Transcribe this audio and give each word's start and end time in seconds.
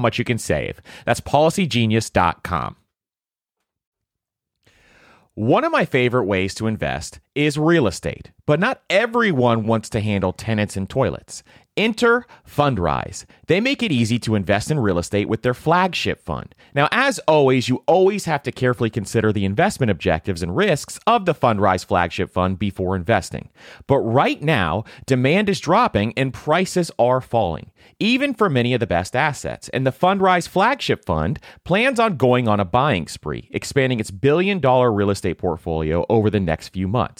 much 0.00 0.18
you 0.18 0.24
can 0.24 0.38
save. 0.38 0.80
That's 1.04 1.20
policygenius.com. 1.20 2.76
One 5.34 5.64
of 5.64 5.72
my 5.72 5.84
favorite 5.84 6.24
ways 6.24 6.54
to 6.56 6.66
invest 6.66 7.20
is 7.34 7.58
real 7.58 7.86
estate, 7.86 8.30
but 8.46 8.60
not 8.60 8.82
everyone 8.90 9.66
wants 9.66 9.88
to 9.90 10.00
handle 10.00 10.32
tenants 10.32 10.76
and 10.76 10.88
toilets. 10.88 11.42
Enter 11.76 12.26
Fundrise. 12.46 13.24
They 13.46 13.60
make 13.60 13.82
it 13.82 13.92
easy 13.92 14.18
to 14.20 14.34
invest 14.34 14.70
in 14.70 14.80
real 14.80 14.98
estate 14.98 15.28
with 15.28 15.42
their 15.42 15.54
flagship 15.54 16.22
fund. 16.22 16.54
Now, 16.74 16.88
as 16.90 17.18
always, 17.20 17.68
you 17.68 17.82
always 17.86 18.24
have 18.24 18.42
to 18.42 18.52
carefully 18.52 18.90
consider 18.90 19.32
the 19.32 19.44
investment 19.44 19.90
objectives 19.90 20.42
and 20.42 20.56
risks 20.56 20.98
of 21.06 21.26
the 21.26 21.34
Fundrise 21.34 21.84
flagship 21.84 22.30
fund 22.32 22.58
before 22.58 22.96
investing. 22.96 23.50
But 23.86 23.98
right 23.98 24.42
now, 24.42 24.84
demand 25.06 25.48
is 25.48 25.60
dropping 25.60 26.12
and 26.16 26.34
prices 26.34 26.90
are 26.98 27.20
falling, 27.20 27.70
even 27.98 28.34
for 28.34 28.50
many 28.50 28.74
of 28.74 28.80
the 28.80 28.86
best 28.86 29.14
assets. 29.14 29.68
And 29.70 29.86
the 29.86 29.92
Fundrise 29.92 30.48
flagship 30.48 31.04
fund 31.04 31.38
plans 31.64 32.00
on 32.00 32.16
going 32.16 32.48
on 32.48 32.60
a 32.60 32.64
buying 32.64 33.06
spree, 33.06 33.48
expanding 33.52 34.00
its 34.00 34.10
billion 34.10 34.58
dollar 34.58 34.92
real 34.92 35.10
estate 35.10 35.38
portfolio 35.38 36.04
over 36.08 36.30
the 36.30 36.40
next 36.40 36.70
few 36.70 36.88
months. 36.88 37.19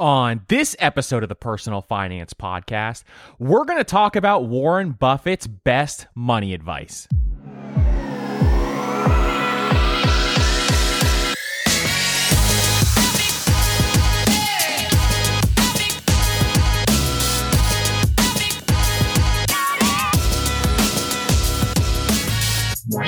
On 0.00 0.42
this 0.46 0.76
episode 0.78 1.24
of 1.24 1.28
the 1.28 1.34
Personal 1.34 1.82
Finance 1.82 2.32
Podcast, 2.32 3.02
we're 3.40 3.64
going 3.64 3.78
to 3.78 3.84
talk 3.84 4.14
about 4.14 4.44
Warren 4.44 4.92
Buffett's 4.92 5.48
best 5.48 6.06
money 6.14 6.54
advice. 6.54 7.08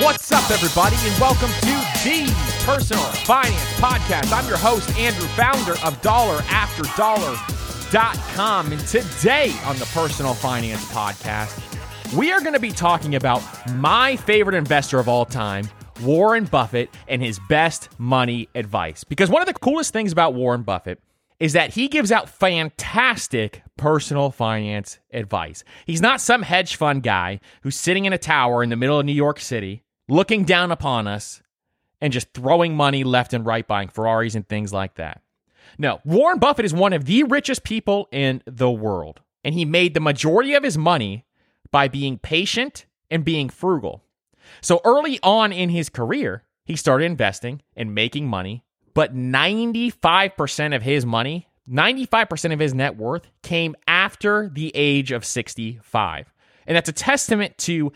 What's 0.01 0.29
up, 0.33 0.51
everybody, 0.51 0.97
and 0.99 1.21
welcome 1.21 1.51
to 1.51 1.67
the 2.03 2.50
Personal 2.65 3.03
Finance 3.03 3.79
Podcast. 3.79 4.31
I'm 4.31 4.47
your 4.47 4.57
host, 4.57 4.95
Andrew, 4.95 5.27
founder 5.29 5.71
of 5.83 5.99
DollarAfterDollar.com. 6.03 8.71
And 8.71 8.87
today 8.87 9.51
on 9.65 9.77
the 9.77 9.85
Personal 9.85 10.35
Finance 10.35 10.85
Podcast, 10.91 11.59
we 12.15 12.31
are 12.31 12.39
going 12.39 12.53
to 12.53 12.59
be 12.59 12.69
talking 12.69 13.15
about 13.15 13.41
my 13.77 14.15
favorite 14.15 14.55
investor 14.55 14.99
of 14.99 15.07
all 15.07 15.25
time, 15.25 15.67
Warren 16.03 16.45
Buffett, 16.45 16.91
and 17.07 17.19
his 17.19 17.39
best 17.49 17.89
money 17.97 18.47
advice. 18.53 19.03
Because 19.03 19.31
one 19.31 19.41
of 19.41 19.47
the 19.47 19.55
coolest 19.55 19.91
things 19.91 20.11
about 20.11 20.35
Warren 20.35 20.61
Buffett 20.61 21.01
is 21.39 21.53
that 21.53 21.73
he 21.73 21.87
gives 21.87 22.11
out 22.11 22.29
fantastic 22.29 23.63
personal 23.75 24.29
finance 24.29 24.99
advice. 25.11 25.63
He's 25.87 26.01
not 26.01 26.21
some 26.21 26.43
hedge 26.43 26.75
fund 26.75 27.01
guy 27.01 27.39
who's 27.63 27.75
sitting 27.75 28.05
in 28.05 28.13
a 28.13 28.19
tower 28.19 28.61
in 28.61 28.69
the 28.69 28.75
middle 28.75 28.99
of 28.99 29.05
New 29.07 29.13
York 29.13 29.39
City, 29.39 29.81
looking 30.07 30.45
down 30.45 30.71
upon 30.71 31.07
us 31.07 31.41
and 32.01 32.11
just 32.11 32.33
throwing 32.33 32.75
money 32.75 33.03
left 33.03 33.33
and 33.33 33.45
right, 33.45 33.67
buying 33.67 33.89
Ferraris 33.89 34.35
and 34.35 34.47
things 34.47 34.73
like 34.73 34.95
that. 34.95 35.21
No, 35.77 36.01
Warren 36.03 36.39
Buffett 36.39 36.65
is 36.65 36.73
one 36.73 36.93
of 36.93 37.05
the 37.05 37.23
richest 37.23 37.63
people 37.63 38.09
in 38.11 38.41
the 38.45 38.71
world, 38.71 39.21
and 39.43 39.55
he 39.55 39.63
made 39.63 39.93
the 39.93 39.99
majority 39.99 40.53
of 40.53 40.63
his 40.63 40.77
money 40.77 41.25
by 41.71 41.87
being 41.87 42.17
patient 42.17 42.85
and 43.09 43.23
being 43.23 43.49
frugal. 43.49 44.03
So 44.59 44.81
early 44.83 45.19
on 45.23 45.53
in 45.53 45.69
his 45.69 45.87
career, 45.87 46.43
he 46.65 46.75
started 46.75 47.05
investing 47.05 47.61
and 47.75 47.95
making 47.95 48.27
money 48.27 48.63
but 48.93 49.15
95% 49.15 50.75
of 50.75 50.81
his 50.81 51.05
money, 51.05 51.47
95% 51.69 52.53
of 52.53 52.59
his 52.59 52.73
net 52.73 52.97
worth 52.97 53.27
came 53.41 53.75
after 53.87 54.49
the 54.49 54.71
age 54.75 55.11
of 55.11 55.25
65. 55.25 56.33
And 56.67 56.75
that's 56.75 56.89
a 56.89 56.93
testament 56.93 57.57
to 57.59 57.91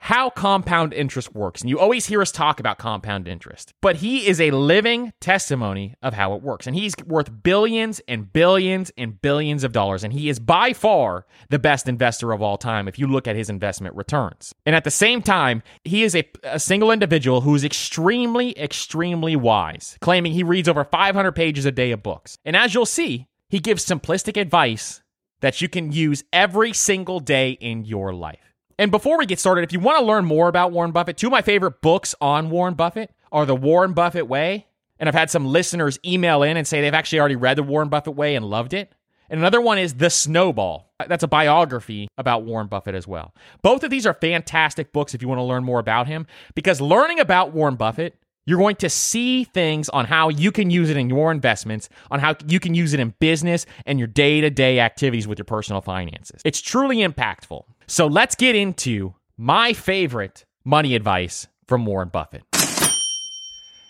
how 0.00 0.30
compound 0.30 0.94
interest 0.94 1.34
works. 1.34 1.60
And 1.60 1.68
you 1.68 1.78
always 1.78 2.06
hear 2.06 2.22
us 2.22 2.32
talk 2.32 2.58
about 2.58 2.78
compound 2.78 3.28
interest, 3.28 3.74
but 3.82 3.96
he 3.96 4.26
is 4.26 4.40
a 4.40 4.50
living 4.50 5.12
testimony 5.20 5.94
of 6.02 6.14
how 6.14 6.34
it 6.34 6.42
works. 6.42 6.66
And 6.66 6.74
he's 6.74 6.94
worth 7.06 7.42
billions 7.42 8.00
and 8.08 8.32
billions 8.32 8.90
and 8.96 9.20
billions 9.20 9.62
of 9.62 9.72
dollars. 9.72 10.02
And 10.02 10.12
he 10.12 10.30
is 10.30 10.40
by 10.40 10.72
far 10.72 11.26
the 11.50 11.58
best 11.58 11.86
investor 11.86 12.32
of 12.32 12.40
all 12.40 12.56
time 12.56 12.88
if 12.88 12.98
you 12.98 13.06
look 13.06 13.28
at 13.28 13.36
his 13.36 13.50
investment 13.50 13.94
returns. 13.94 14.54
And 14.64 14.74
at 14.74 14.84
the 14.84 14.90
same 14.90 15.20
time, 15.20 15.62
he 15.84 16.02
is 16.02 16.16
a, 16.16 16.26
a 16.44 16.58
single 16.58 16.90
individual 16.90 17.42
who 17.42 17.54
is 17.54 17.62
extremely, 17.62 18.58
extremely 18.58 19.36
wise, 19.36 19.98
claiming 20.00 20.32
he 20.32 20.42
reads 20.42 20.68
over 20.68 20.82
500 20.82 21.32
pages 21.32 21.66
a 21.66 21.72
day 21.72 21.90
of 21.90 22.02
books. 22.02 22.38
And 22.44 22.56
as 22.56 22.72
you'll 22.72 22.86
see, 22.86 23.26
he 23.50 23.60
gives 23.60 23.84
simplistic 23.84 24.40
advice 24.40 25.02
that 25.40 25.60
you 25.60 25.68
can 25.68 25.92
use 25.92 26.24
every 26.32 26.72
single 26.72 27.20
day 27.20 27.50
in 27.52 27.84
your 27.84 28.14
life. 28.14 28.49
And 28.80 28.90
before 28.90 29.18
we 29.18 29.26
get 29.26 29.38
started, 29.38 29.62
if 29.62 29.74
you 29.74 29.78
want 29.78 29.98
to 29.98 30.04
learn 30.06 30.24
more 30.24 30.48
about 30.48 30.72
Warren 30.72 30.90
Buffett, 30.90 31.18
two 31.18 31.26
of 31.26 31.32
my 31.32 31.42
favorite 31.42 31.82
books 31.82 32.14
on 32.18 32.48
Warren 32.48 32.72
Buffett 32.72 33.10
are 33.30 33.44
The 33.44 33.54
Warren 33.54 33.92
Buffett 33.92 34.26
Way. 34.26 34.68
And 34.98 35.06
I've 35.06 35.14
had 35.14 35.30
some 35.30 35.44
listeners 35.44 35.98
email 36.02 36.42
in 36.42 36.56
and 36.56 36.66
say 36.66 36.80
they've 36.80 36.94
actually 36.94 37.20
already 37.20 37.36
read 37.36 37.58
The 37.58 37.62
Warren 37.62 37.90
Buffett 37.90 38.14
Way 38.14 38.36
and 38.36 38.46
loved 38.46 38.72
it. 38.72 38.90
And 39.28 39.38
another 39.38 39.60
one 39.60 39.76
is 39.76 39.92
The 39.92 40.08
Snowball. 40.08 40.94
That's 41.06 41.22
a 41.22 41.28
biography 41.28 42.08
about 42.16 42.44
Warren 42.44 42.68
Buffett 42.68 42.94
as 42.94 43.06
well. 43.06 43.34
Both 43.60 43.84
of 43.84 43.90
these 43.90 44.06
are 44.06 44.14
fantastic 44.14 44.94
books 44.94 45.12
if 45.12 45.20
you 45.20 45.28
want 45.28 45.40
to 45.40 45.44
learn 45.44 45.62
more 45.62 45.78
about 45.78 46.06
him, 46.06 46.26
because 46.54 46.80
learning 46.80 47.20
about 47.20 47.52
Warren 47.52 47.76
Buffett, 47.76 48.16
you're 48.46 48.58
going 48.58 48.76
to 48.76 48.88
see 48.88 49.44
things 49.44 49.90
on 49.90 50.06
how 50.06 50.30
you 50.30 50.50
can 50.50 50.70
use 50.70 50.88
it 50.88 50.96
in 50.96 51.10
your 51.10 51.30
investments, 51.30 51.90
on 52.10 52.18
how 52.18 52.34
you 52.46 52.58
can 52.58 52.74
use 52.74 52.94
it 52.94 53.00
in 53.00 53.14
business 53.20 53.66
and 53.84 53.98
your 53.98 54.08
day 54.08 54.40
to 54.40 54.48
day 54.48 54.80
activities 54.80 55.28
with 55.28 55.38
your 55.38 55.44
personal 55.44 55.82
finances. 55.82 56.40
It's 56.46 56.62
truly 56.62 56.96
impactful. 56.96 57.64
So 57.90 58.06
let's 58.06 58.36
get 58.36 58.54
into 58.54 59.16
my 59.36 59.72
favorite 59.72 60.44
money 60.64 60.94
advice 60.94 61.48
from 61.66 61.84
Warren 61.84 62.08
Buffett. 62.08 62.44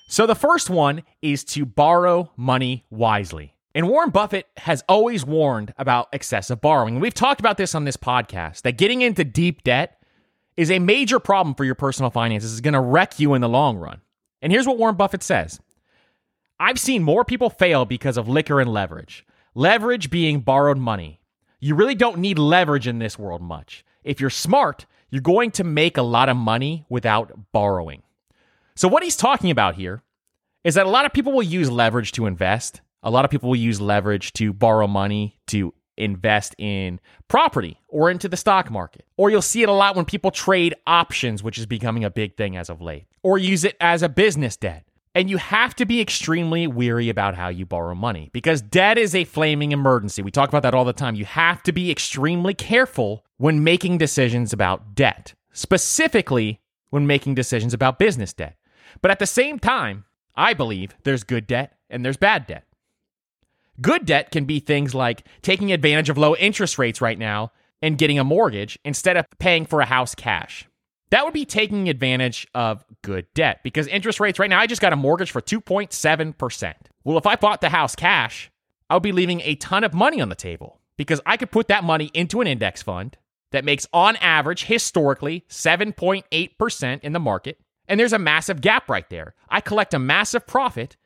So 0.09 0.27
the 0.27 0.35
first 0.35 0.71
one 0.71 1.03
is 1.21 1.45
to 1.45 1.67
borrow 1.67 2.31
money 2.35 2.87
wisely. 2.89 3.53
And 3.75 3.91
Warren 3.91 4.09
Buffett 4.09 4.47
has 4.57 4.83
always 4.89 5.27
warned 5.27 5.75
about 5.77 6.09
excessive 6.15 6.63
borrowing. 6.63 6.99
We've 6.99 7.13
talked 7.13 7.41
about 7.41 7.59
this 7.59 7.75
on 7.75 7.85
this 7.85 7.99
podcast 7.99 8.63
that 8.63 8.79
getting 8.79 9.03
into 9.03 9.23
deep 9.23 9.65
debt 9.65 10.03
is 10.57 10.71
a 10.71 10.79
major 10.79 11.21
problem 11.21 11.55
for 11.55 11.67
your 11.67 11.75
personal 11.75 12.11
finances. 12.11 12.53
It's 12.53 12.63
going 12.63 12.73
to 12.73 12.81
wreck 12.81 13.21
you 13.21 13.35
in 13.35 13.43
the 13.43 13.51
long 13.51 13.77
run. 13.77 14.01
And 14.41 14.51
here's 14.51 14.67
what 14.67 14.79
Warren 14.79 14.97
Buffett 14.97 15.23
says 15.23 15.61
I've 16.59 16.81
seen 16.81 17.03
more 17.03 17.23
people 17.27 17.51
fail 17.51 17.85
because 17.85 18.17
of 18.17 18.31
liquor 18.31 18.63
and 18.63 18.73
leverage. 18.73 19.27
Leverage 19.55 20.09
being 20.09 20.41
borrowed 20.41 20.79
money. 20.79 21.21
You 21.61 21.75
really 21.75 21.95
don't 21.95 22.17
need 22.17 22.39
leverage 22.39 22.89
in 22.89 22.99
this 22.99 23.19
world 23.19 23.43
much. 23.43 23.85
If 24.05 24.21
you're 24.21 24.31
smart, 24.31 24.87
you're 25.11 25.23
going 25.23 25.51
to 25.53 25.65
make 25.65 25.97
a 25.97 26.03
lot 26.03 26.29
of 26.29 26.37
money 26.37 26.87
without 26.89 27.33
borrowing. 27.53 28.03
So, 28.75 28.89
what 28.89 29.03
he's 29.03 29.17
talking 29.17 29.51
about 29.51 29.75
here 29.75 30.03
is 30.65 30.75
that 30.75 30.87
a 30.87 30.91
lot 30.91 31.07
of 31.07 31.13
people 31.13 31.33
will 31.33 31.43
use 31.43 31.71
leverage 31.71 32.13
to 32.13 32.27
invest. 32.27 32.81
A 33.03 33.11
lot 33.11 33.25
of 33.25 33.31
people 33.31 33.49
will 33.49 33.57
use 33.57 33.81
leverage 33.81 34.33
to 34.35 34.53
borrow 34.53 34.87
money 34.87 35.39
to 35.49 35.75
invest 35.97 36.55
in 36.59 37.01
property 37.29 37.79
or 37.89 38.11
into 38.11 38.29
the 38.29 38.37
stock 38.37 38.71
market. 38.71 39.05
Or 39.17 39.31
you'll 39.31 39.43
see 39.43 39.63
it 39.63 39.69
a 39.69 39.73
lot 39.73 39.97
when 39.97 40.05
people 40.05 40.31
trade 40.31 40.75
options, 40.87 41.43
which 41.43 41.59
is 41.59 41.67
becoming 41.67 42.05
a 42.05 42.11
big 42.11 42.37
thing 42.37 42.57
as 42.57 42.71
of 42.71 42.81
late, 42.81 43.07
or 43.23 43.39
use 43.39 43.65
it 43.65 43.77
as 43.81 44.03
a 44.03 44.09
business 44.09 44.57
debt. 44.57 44.85
And 45.15 45.29
you 45.29 45.39
have 45.39 45.75
to 45.77 45.85
be 45.85 46.01
extremely 46.01 46.69
weary 46.69 47.09
about 47.09 47.35
how 47.35 47.49
you 47.49 47.67
borrow 47.67 47.97
money 47.97 48.31
because 48.33 48.63
debt 48.63 48.97
is 48.97 49.15
a 49.15 49.25
flaming 49.25 49.73
emergency. 49.73 50.23
We 50.23 50.31
talk 50.31 50.49
about 50.49 50.63
that 50.63 50.75
all 50.75 50.85
the 50.85 50.93
time. 50.93 51.17
You 51.17 51.25
have 51.25 51.63
to 51.65 51.73
be 51.73 51.91
extremely 51.91 52.55
careful 52.55 53.25
when 53.37 53.65
making 53.65 53.99
decisions 53.99 54.53
about 54.53 54.95
debt, 54.95 55.35
specifically 55.53 56.61
when 56.91 57.09
making 57.09 57.35
decisions 57.35 57.75
about 57.75 57.99
business 57.99 58.33
debt. 58.33 58.57
But 59.03 59.11
at 59.11 59.19
the 59.19 59.27
same 59.27 59.59
time, 59.59 60.05
I 60.37 60.55
believe 60.55 60.95
there's 61.03 61.25
good 61.25 61.47
debt 61.47 61.77
and 61.89 62.05
there's 62.05 62.17
bad 62.17 62.47
debt. 62.47 62.65
Good 63.81 64.07
debt 64.07 64.31
can 64.31 64.45
be 64.45 64.61
things 64.61 64.95
like 64.95 65.27
taking 65.43 65.73
advantage 65.73 66.09
of 66.09 66.19
low 66.19 66.37
interest 66.37 66.79
rates 66.79 67.01
right 67.01 67.19
now 67.19 67.51
and 67.83 67.99
getting 67.99 68.19
a 68.19 68.25
mortgage 68.25 68.79
instead 68.85 69.17
of 69.17 69.27
paying 69.39 69.67
for 69.67 69.81
a 69.81 69.87
house 69.87 70.15
cash. 70.15 70.69
That 71.11 71.25
would 71.25 71.35
be 71.35 71.45
taking 71.45 71.89
advantage 71.89 72.47
of 72.55 72.85
good 73.03 73.27
debt 73.35 73.61
because 73.65 73.87
interest 73.89 74.21
rates 74.21 74.39
right 74.39 74.51
now, 74.51 74.61
I 74.61 74.67
just 74.67 74.81
got 74.81 74.93
a 74.93 74.97
mortgage 74.97 75.33
for 75.33 75.41
2.7%. 75.41 76.75
Well, 77.05 77.19
if 77.19 77.27
I 77.27 77.37
bought 77.37 77.61
the 77.61 77.69
house 77.69 77.97
cash, 77.97 78.51
I 78.89 78.95
would 78.95 79.03
be 79.03 79.13
leaving 79.13 79.41
a 79.41 79.57
ton 79.57 79.85
of 79.85 79.93
money 79.93 80.21
on 80.21 80.29
the 80.29 80.35
table 80.35 80.81
because 80.97 81.21
I 81.27 81.37
could 81.37 81.51
put 81.51 81.69
that 81.69 81.85
money 81.85 82.11
into 82.15 82.41
an 82.41 82.47
index 82.47 82.83
fund 82.83 83.17
that 83.51 83.65
makes, 83.65 83.87
on 83.93 84.17
average, 84.17 84.65
historically, 84.65 85.45
7.8% 85.49 87.01
in 87.01 87.13
the 87.13 87.19
market. 87.19 87.59
And 87.89 87.99
there's 87.99 88.13
a 88.13 88.19
massive 88.19 88.61
gap 88.61 88.89
right 88.89 89.09
there. 89.11 89.35
I 89.49 89.61
collect 89.61 89.95
a 89.95 89.99
massive 89.99 90.47
profit 90.47 90.97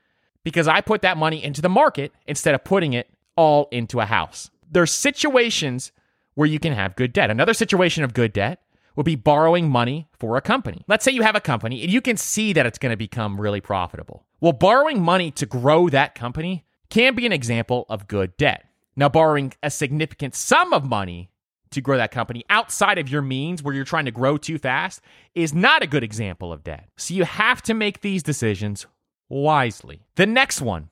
because 0.43 0.69
I 0.69 0.83
put 0.83 1.01
that 1.03 1.17
money 1.17 1.43
into 1.43 1.63
the 1.63 1.71
market 1.71 2.13
instead 2.27 2.55
of 2.55 2.65
putting 2.65 2.93
it 2.93 3.09
all 3.37 3.69
into 3.71 4.01
a 4.01 4.05
house. 4.05 4.51
There's 4.71 4.93
situations 4.93 5.93
where 6.35 6.49
you 6.49 6.59
can 6.59 6.75
have 6.75 6.97
good 6.97 7.15
debt. 7.15 7.31
Another 7.31 7.55
situation 7.55 8.05
of 8.05 8.13
good 8.13 8.35
debt 8.35 8.61
would 8.97 9.07
be 9.07 9.17
borrowing 9.17 9.69
money 9.69 10.09
for 10.13 10.37
a 10.37 10.41
company. 10.41 10.85
Let's 10.87 11.05
say 11.05 11.13
you 11.13 11.23
have 11.23 11.37
a 11.37 11.41
company 11.41 11.83
and 11.83 11.93
you 11.93 12.01
can 12.01 12.17
see 12.17 12.53
that 12.53 12.67
it's 12.67 12.79
going 12.79 12.91
to 12.91 12.97
become 12.97 13.41
really 13.41 13.61
profitable. 13.61 14.25
Well, 14.41 14.53
borrowing 14.53 15.03
money 15.03 15.31
to 15.33 15.47
grow 15.47 15.89
that 15.89 16.15
company 16.15 16.65
can 16.91 17.15
be 17.15 17.27
an 17.27 17.33
example 17.33 17.87
of 17.89 18.07
good 18.09 18.37
debt. 18.37 18.67
Now, 18.97 19.09
borrowing 19.09 19.53
a 19.63 19.71
significant 19.71 20.35
sum 20.35 20.73
of 20.73 20.85
money 20.85 21.31
to 21.71 21.81
grow 21.81 21.97
that 21.97 22.13
company 22.13 22.45
outside 22.49 22.99
of 22.99 23.09
your 23.09 23.23
means 23.23 23.63
where 23.63 23.75
you're 23.75 23.85
trying 23.85 24.05
to 24.05 24.13
grow 24.13 24.37
too 24.37 24.59
fast 24.59 25.01
is 25.35 25.53
not 25.53 25.83
a 25.83 25.89
good 25.89 26.05
example 26.05 26.53
of 26.53 26.63
debt. 26.63 26.89
So 26.97 27.15
you 27.15 27.25
have 27.25 27.63
to 27.63 27.75
make 27.75 28.01
these 28.01 28.23
decisions 28.23 28.87
wisely. 29.29 30.07
The 30.15 30.27
next 30.27 30.61
one 30.61 30.91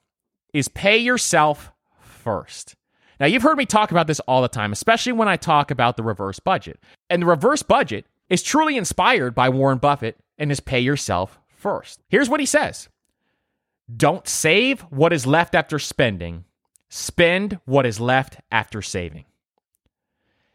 is 0.52 0.68
pay 0.68 0.98
yourself 0.98 1.70
first. 2.00 2.74
Now, 3.22 3.28
you've 3.28 3.44
heard 3.44 3.56
me 3.56 3.66
talk 3.66 3.92
about 3.92 4.08
this 4.08 4.18
all 4.18 4.42
the 4.42 4.48
time, 4.48 4.72
especially 4.72 5.12
when 5.12 5.28
I 5.28 5.36
talk 5.36 5.70
about 5.70 5.96
the 5.96 6.02
reverse 6.02 6.40
budget. 6.40 6.80
And 7.08 7.22
the 7.22 7.26
reverse 7.26 7.62
budget 7.62 8.04
is 8.28 8.42
truly 8.42 8.76
inspired 8.76 9.32
by 9.32 9.48
Warren 9.48 9.78
Buffett 9.78 10.18
and 10.38 10.50
is 10.50 10.58
pay 10.58 10.80
yourself 10.80 11.38
first. 11.46 12.02
Here's 12.08 12.28
what 12.28 12.40
he 12.40 12.46
says 12.46 12.88
Don't 13.96 14.26
save 14.26 14.80
what 14.90 15.12
is 15.12 15.24
left 15.24 15.54
after 15.54 15.78
spending, 15.78 16.46
spend 16.88 17.60
what 17.64 17.86
is 17.86 18.00
left 18.00 18.38
after 18.50 18.82
saving. 18.82 19.26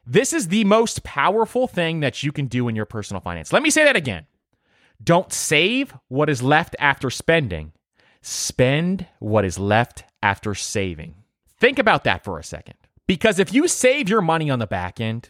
This 0.05 0.33
is 0.33 0.49
the 0.49 0.65
most 0.65 1.05
powerful 1.05 1.67
thing 1.67 2.01
that 2.01 2.21
you 2.21 2.33
can 2.33 2.47
do 2.47 2.67
in 2.67 2.75
your 2.75 2.85
personal 2.85 3.21
finance. 3.21 3.53
Let 3.53 3.63
me 3.63 3.69
say 3.69 3.85
that 3.85 3.95
again. 3.95 4.25
Don't 5.01 5.31
save 5.31 5.95
what 6.09 6.29
is 6.29 6.43
left 6.43 6.75
after 6.79 7.09
spending. 7.09 7.71
Spend 8.21 9.07
what 9.19 9.45
is 9.45 9.57
left 9.57 10.03
after 10.21 10.53
saving. 10.53 11.15
Think 11.59 11.79
about 11.79 12.03
that 12.03 12.23
for 12.23 12.39
a 12.39 12.43
second. 12.43 12.75
Because 13.07 13.39
if 13.39 13.53
you 13.53 13.67
save 13.67 14.09
your 14.09 14.21
money 14.21 14.49
on 14.49 14.59
the 14.59 14.67
back 14.67 14.99
end, 14.99 15.29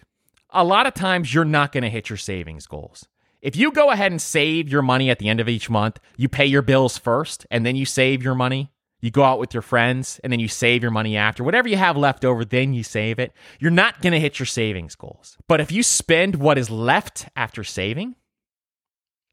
a 0.49 0.63
lot 0.63 0.87
of 0.87 0.93
times 0.93 1.33
you're 1.33 1.45
not 1.45 1.71
going 1.71 1.83
to 1.83 1.89
hit 1.89 2.09
your 2.09 2.17
savings 2.17 2.67
goals. 2.67 3.07
If 3.41 3.55
you 3.55 3.71
go 3.71 3.91
ahead 3.91 4.11
and 4.11 4.21
save 4.21 4.67
your 4.67 4.81
money 4.81 5.09
at 5.09 5.19
the 5.19 5.29
end 5.29 5.39
of 5.39 5.47
each 5.47 5.69
month, 5.69 5.99
you 6.17 6.27
pay 6.27 6.45
your 6.45 6.63
bills 6.63 6.97
first 6.97 7.45
and 7.51 7.65
then 7.65 7.75
you 7.75 7.85
save 7.85 8.23
your 8.23 8.35
money. 8.35 8.71
You 8.99 9.11
go 9.11 9.23
out 9.23 9.39
with 9.39 9.53
your 9.53 9.61
friends 9.61 10.19
and 10.23 10.33
then 10.33 10.39
you 10.39 10.47
save 10.47 10.81
your 10.81 10.91
money 10.91 11.15
after. 11.15 11.43
Whatever 11.43 11.69
you 11.69 11.77
have 11.77 11.95
left 11.95 12.25
over, 12.25 12.43
then 12.43 12.73
you 12.73 12.83
save 12.83 13.19
it. 13.19 13.31
You're 13.59 13.69
not 13.69 14.01
going 14.01 14.13
to 14.13 14.19
hit 14.19 14.39
your 14.39 14.47
savings 14.47 14.95
goals. 14.95 15.37
But 15.47 15.61
if 15.61 15.71
you 15.71 15.83
spend 15.83 16.37
what 16.37 16.57
is 16.57 16.71
left 16.71 17.27
after 17.35 17.63
saving, 17.63 18.15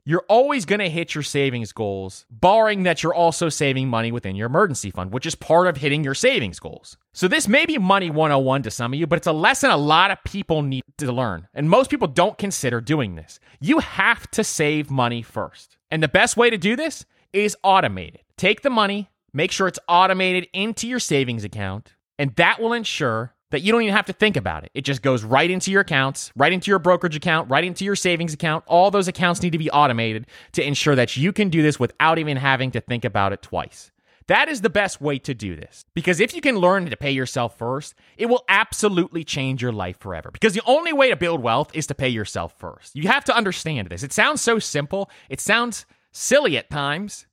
you're 0.07 0.25
always 0.29 0.67
going 0.67 0.81
to 0.81 0.91
hit 0.91 1.15
your 1.15 1.23
savings 1.23 1.73
goals, 1.73 2.27
barring 2.31 2.83
that 2.83 3.03
you're 3.03 3.15
also 3.15 3.49
saving 3.49 3.89
money 3.89 4.13
within 4.13 4.37
your 4.37 4.47
emergency 4.47 4.91
fund, 4.91 5.13
which 5.13 5.25
is 5.25 5.35
part 5.35 5.67
of 5.67 5.79
hitting 5.79 6.05
your 6.05 6.15
savings 6.15 6.61
goals. 6.61 6.99
So, 7.15 7.27
this 7.27 7.49
may 7.49 7.65
be 7.65 7.79
money 7.79 8.11
101 8.11 8.63
to 8.65 8.71
some 8.71 8.93
of 8.93 8.99
you, 8.99 9.07
but 9.07 9.17
it's 9.17 9.27
a 9.27 9.33
lesson 9.33 9.71
a 9.71 9.77
lot 9.77 10.11
of 10.11 10.23
people 10.25 10.63
need 10.63 10.85
to 10.99 11.11
learn. 11.11 11.49
And 11.55 11.71
most 11.71 11.91
people 11.91 12.09
don't 12.09 12.37
consider 12.37 12.81
doing 12.81 13.15
this. 13.15 13.41
You 13.61 13.79
have 13.79 14.31
to 14.33 14.45
save 14.45 14.91
money 14.91 15.23
first. 15.23 15.79
And 15.91 16.03
the 16.03 16.09
best 16.09 16.37
way 16.37 16.51
to 16.51 16.59
do 16.59 16.77
this 16.77 17.07
is 17.33 17.57
automate 17.65 18.15
it. 18.15 18.25
Take 18.37 18.61
the 18.61 18.71
money, 18.71 19.11
make 19.33 19.53
sure 19.53 19.69
it's 19.69 19.79
automated 19.89 20.49
into 20.53 20.87
your 20.87 21.01
savings 21.01 21.45
account, 21.45 21.95
and 22.19 22.35
that 22.37 22.61
will 22.61 22.73
ensure 22.73 23.35
that 23.55 23.63
you 23.63 23.71
don't 23.71 23.83
even 23.83 23.95
have 23.95 24.07
to 24.07 24.13
think 24.13 24.37
about 24.37 24.65
it. 24.65 24.73
It 24.75 24.83
just 24.83 25.01
goes 25.01 25.23
right 25.23 25.49
into 25.49 25.71
your 25.71 25.83
accounts, 25.83 26.33
right 26.35 26.53
into 26.53 26.73
your 26.73 26.81
brokerage 26.81 27.15
account, 27.15 27.49
right 27.49 27.63
into 27.63 27.85
your 27.85 27.95
savings 27.95 28.35
account. 28.35 28.65
All 28.67 28.91
those 28.91 29.07
accounts 29.07 29.43
need 29.43 29.53
to 29.53 29.59
be 29.59 29.71
automated 29.71 30.27
to 30.53 30.67
ensure 30.67 30.97
that 30.97 31.17
you 31.17 31.33
can 31.33 31.51
do 31.51 31.63
this 31.63 31.79
without 31.79 32.19
even 32.19 32.37
having 32.37 32.73
to 32.73 32.81
think 32.81 33.05
about 33.05 33.33
it 33.33 33.43
twice. 33.43 33.93
That 34.27 34.49
is 34.49 34.63
the 34.63 34.71
best 34.71 35.01
way 35.01 35.21
to 35.21 35.35
do 35.35 35.55
this. 35.55 35.85
Because 35.95 36.19
if 36.19 36.35
you 36.35 36.41
can 36.41 36.57
learn 36.59 36.91
to 36.91 36.97
pay 36.97 37.13
yourself 37.13 37.57
first, 37.57 37.95
it 38.17 38.27
will 38.27 38.43
absolutely 38.49 39.23
change 39.23 39.63
your 39.63 39.73
life 39.73 40.01
forever. 40.01 40.31
Because 40.33 40.55
the 40.55 40.63
only 40.67 40.93
way 40.93 41.11
to 41.11 41.17
build 41.17 41.41
wealth 41.41 41.71
is 41.75 41.87
to 41.87 41.95
pay 41.95 42.09
yourself 42.09 42.59
first. 42.59 42.97
You 42.97 43.07
have 43.07 43.25
to 43.27 43.37
understand 43.37 43.89
this. 43.89 44.03
It 44.03 44.13
sounds 44.13 44.41
so 44.41 44.59
simple, 44.59 45.11
it 45.29 45.41
sounds 45.41 45.87
silly 46.11 46.57
at 46.57 46.71
times, 46.71 47.27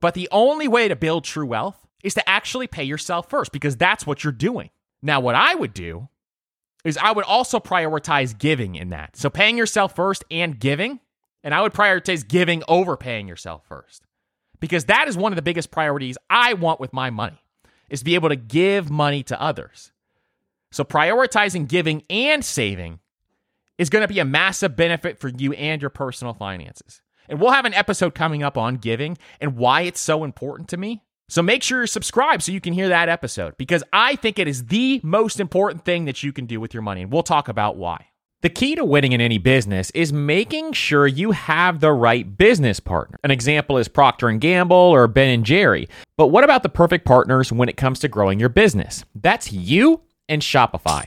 but 0.00 0.14
the 0.14 0.28
only 0.30 0.68
way 0.68 0.86
to 0.86 0.94
build 0.94 1.24
true 1.24 1.46
wealth 1.46 1.84
is 2.04 2.14
to 2.14 2.28
actually 2.28 2.68
pay 2.68 2.84
yourself 2.84 3.28
first 3.28 3.50
because 3.50 3.76
that's 3.76 4.06
what 4.06 4.22
you're 4.22 4.32
doing. 4.32 4.70
Now, 5.04 5.20
what 5.20 5.34
I 5.34 5.54
would 5.54 5.74
do 5.74 6.08
is 6.82 6.96
I 6.96 7.12
would 7.12 7.26
also 7.26 7.60
prioritize 7.60 8.36
giving 8.36 8.74
in 8.74 8.88
that. 8.88 9.16
So 9.16 9.28
paying 9.28 9.58
yourself 9.58 9.94
first 9.94 10.24
and 10.30 10.58
giving. 10.58 10.98
And 11.44 11.54
I 11.54 11.60
would 11.60 11.74
prioritize 11.74 12.26
giving 12.26 12.62
over 12.68 12.96
paying 12.96 13.28
yourself 13.28 13.64
first. 13.68 14.02
Because 14.60 14.86
that 14.86 15.06
is 15.06 15.16
one 15.16 15.30
of 15.30 15.36
the 15.36 15.42
biggest 15.42 15.70
priorities 15.70 16.16
I 16.30 16.54
want 16.54 16.80
with 16.80 16.94
my 16.94 17.10
money 17.10 17.38
is 17.90 17.98
to 17.98 18.04
be 18.06 18.14
able 18.14 18.30
to 18.30 18.36
give 18.36 18.90
money 18.90 19.22
to 19.24 19.40
others. 19.40 19.92
So 20.72 20.84
prioritizing 20.84 21.68
giving 21.68 22.02
and 22.08 22.42
saving 22.42 23.00
is 23.76 23.90
going 23.90 24.02
to 24.02 24.12
be 24.12 24.20
a 24.20 24.24
massive 24.24 24.74
benefit 24.74 25.20
for 25.20 25.28
you 25.28 25.52
and 25.52 25.82
your 25.82 25.90
personal 25.90 26.32
finances. 26.32 27.02
And 27.28 27.40
we'll 27.40 27.52
have 27.52 27.66
an 27.66 27.74
episode 27.74 28.14
coming 28.14 28.42
up 28.42 28.56
on 28.56 28.76
giving 28.76 29.18
and 29.38 29.56
why 29.56 29.82
it's 29.82 30.00
so 30.00 30.24
important 30.24 30.70
to 30.70 30.78
me. 30.78 31.03
So 31.28 31.42
make 31.42 31.62
sure 31.62 31.78
you're 31.78 31.86
subscribed 31.86 32.42
so 32.42 32.52
you 32.52 32.60
can 32.60 32.74
hear 32.74 32.88
that 32.88 33.08
episode 33.08 33.56
because 33.56 33.82
I 33.92 34.16
think 34.16 34.38
it 34.38 34.46
is 34.46 34.66
the 34.66 35.00
most 35.02 35.40
important 35.40 35.84
thing 35.84 36.04
that 36.04 36.22
you 36.22 36.32
can 36.32 36.46
do 36.46 36.60
with 36.60 36.74
your 36.74 36.82
money. 36.82 37.02
And 37.02 37.12
we'll 37.12 37.22
talk 37.22 37.48
about 37.48 37.76
why. 37.76 38.06
The 38.42 38.50
key 38.50 38.74
to 38.74 38.84
winning 38.84 39.12
in 39.12 39.22
any 39.22 39.38
business 39.38 39.90
is 39.92 40.12
making 40.12 40.74
sure 40.74 41.06
you 41.06 41.30
have 41.30 41.80
the 41.80 41.92
right 41.92 42.36
business 42.36 42.78
partner. 42.78 43.18
An 43.24 43.30
example 43.30 43.78
is 43.78 43.88
Procter 43.88 44.28
and 44.28 44.38
Gamble 44.38 44.76
or 44.76 45.08
Ben 45.08 45.30
and 45.30 45.46
Jerry. 45.46 45.88
But 46.18 46.26
what 46.26 46.44
about 46.44 46.62
the 46.62 46.68
perfect 46.68 47.06
partners 47.06 47.50
when 47.50 47.70
it 47.70 47.78
comes 47.78 48.00
to 48.00 48.08
growing 48.08 48.38
your 48.38 48.50
business? 48.50 49.02
That's 49.14 49.50
you 49.50 50.02
and 50.28 50.42
Shopify. 50.42 51.06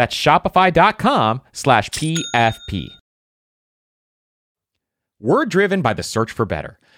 That's 0.00 0.16
shopify.com 0.16 1.42
slash 1.52 1.90
PFP. 1.90 2.88
We're 5.20 5.44
driven 5.44 5.82
by 5.82 5.92
the 5.92 6.02
search 6.02 6.32
for 6.32 6.46
better. 6.46 6.79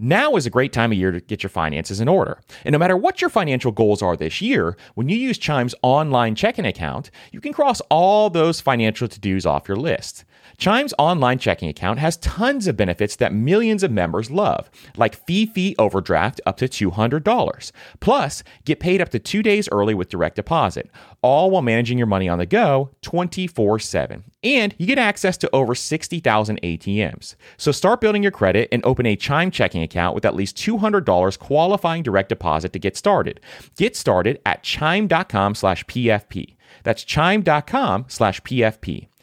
Now 0.00 0.36
is 0.36 0.46
a 0.46 0.50
great 0.50 0.72
time 0.72 0.92
of 0.92 0.98
year 0.98 1.10
to 1.10 1.20
get 1.20 1.42
your 1.42 1.50
finances 1.50 1.98
in 1.98 2.06
order. 2.06 2.40
And 2.64 2.72
no 2.72 2.78
matter 2.78 2.96
what 2.96 3.20
your 3.20 3.30
financial 3.30 3.72
goals 3.72 4.00
are 4.00 4.16
this 4.16 4.40
year, 4.40 4.76
when 4.94 5.08
you 5.08 5.16
use 5.16 5.38
Chime's 5.38 5.74
online 5.82 6.36
checking 6.36 6.64
account, 6.64 7.10
you 7.32 7.40
can 7.40 7.52
cross 7.52 7.80
all 7.90 8.30
those 8.30 8.60
financial 8.60 9.08
to 9.08 9.18
dos 9.18 9.44
off 9.44 9.66
your 9.66 9.76
list. 9.76 10.24
Chime's 10.56 10.94
online 10.98 11.38
checking 11.38 11.68
account 11.68 11.98
has 11.98 12.16
tons 12.18 12.68
of 12.68 12.76
benefits 12.76 13.16
that 13.16 13.34
millions 13.34 13.82
of 13.82 13.90
members 13.90 14.30
love, 14.30 14.70
like 14.96 15.26
fee 15.26 15.46
fee 15.46 15.74
overdraft 15.80 16.40
up 16.46 16.56
to 16.58 16.68
$200. 16.68 17.72
Plus, 17.98 18.44
get 18.64 18.78
paid 18.78 19.00
up 19.00 19.08
to 19.08 19.18
two 19.18 19.42
days 19.42 19.68
early 19.72 19.94
with 19.94 20.08
direct 20.08 20.36
deposit, 20.36 20.90
all 21.22 21.50
while 21.50 21.62
managing 21.62 21.98
your 21.98 22.06
money 22.06 22.28
on 22.28 22.38
the 22.38 22.46
go 22.46 22.90
24 23.02 23.80
7. 23.80 24.24
And 24.42 24.74
you 24.78 24.86
get 24.86 24.98
access 24.98 25.36
to 25.38 25.50
over 25.54 25.74
60,000 25.74 26.62
ATMs. 26.62 27.34
So 27.56 27.72
start 27.72 28.00
building 28.00 28.22
your 28.22 28.32
credit 28.32 28.68
and 28.70 28.84
open 28.84 29.04
a 29.06 29.16
Chime 29.16 29.50
checking 29.50 29.82
account 29.82 30.14
with 30.14 30.24
at 30.24 30.36
least 30.36 30.56
$200 30.56 31.38
qualifying 31.38 32.02
direct 32.02 32.28
deposit 32.28 32.72
to 32.72 32.78
get 32.78 32.96
started. 32.96 33.40
Get 33.76 33.96
started 33.96 34.40
at 34.46 34.62
chime.com 34.62 35.54
slash 35.54 35.84
PFP. 35.86 36.54
That's 36.84 37.02
chime.com 37.02 38.04
slash 38.08 38.40
PFP. 38.42 39.08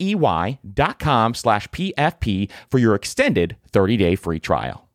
E 0.00 0.14
Y 0.14 0.58
dot 0.74 0.98
com 0.98 1.34
slash 1.34 1.68
PFP 1.68 2.50
for 2.70 2.78
your 2.78 2.94
extended 2.94 3.56
30 3.72 3.96
day 3.96 4.16
free 4.16 4.40
trial. 4.40 4.88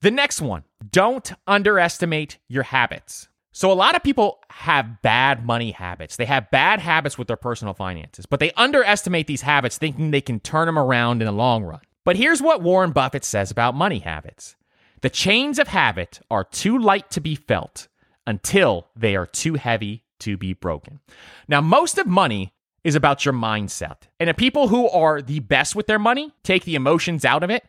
The 0.00 0.10
next 0.10 0.40
one 0.40 0.64
don't 0.90 1.32
underestimate 1.46 2.38
your 2.48 2.62
habits. 2.62 3.28
So, 3.50 3.72
a 3.72 3.74
lot 3.74 3.96
of 3.96 4.04
people 4.04 4.38
have 4.50 5.02
bad 5.02 5.44
money 5.44 5.72
habits. 5.72 6.16
They 6.16 6.26
have 6.26 6.50
bad 6.50 6.78
habits 6.78 7.18
with 7.18 7.26
their 7.26 7.36
personal 7.36 7.74
finances, 7.74 8.24
but 8.24 8.38
they 8.38 8.52
underestimate 8.52 9.26
these 9.26 9.42
habits 9.42 9.78
thinking 9.78 10.10
they 10.10 10.20
can 10.20 10.38
turn 10.38 10.66
them 10.66 10.78
around 10.78 11.22
in 11.22 11.26
the 11.26 11.32
long 11.32 11.64
run. 11.64 11.80
But 12.04 12.16
here's 12.16 12.40
what 12.40 12.62
Warren 12.62 12.92
Buffett 12.92 13.24
says 13.24 13.50
about 13.50 13.74
money 13.74 13.98
habits 13.98 14.54
the 15.00 15.10
chains 15.10 15.58
of 15.58 15.68
habit 15.68 16.20
are 16.30 16.44
too 16.44 16.78
light 16.78 17.10
to 17.10 17.20
be 17.20 17.34
felt 17.34 17.88
until 18.26 18.88
they 18.94 19.16
are 19.16 19.26
too 19.26 19.54
heavy 19.54 20.04
to 20.20 20.36
be 20.36 20.52
broken. 20.52 21.00
Now, 21.48 21.60
most 21.60 21.98
of 21.98 22.06
money 22.06 22.52
is 22.88 22.96
about 22.96 23.24
your 23.24 23.34
mindset. 23.34 23.96
And 24.18 24.28
the 24.28 24.34
people 24.34 24.68
who 24.68 24.88
are 24.88 25.22
the 25.22 25.40
best 25.40 25.76
with 25.76 25.86
their 25.86 25.98
money 25.98 26.32
take 26.42 26.64
the 26.64 26.74
emotions 26.74 27.24
out 27.24 27.44
of 27.44 27.50
it 27.50 27.64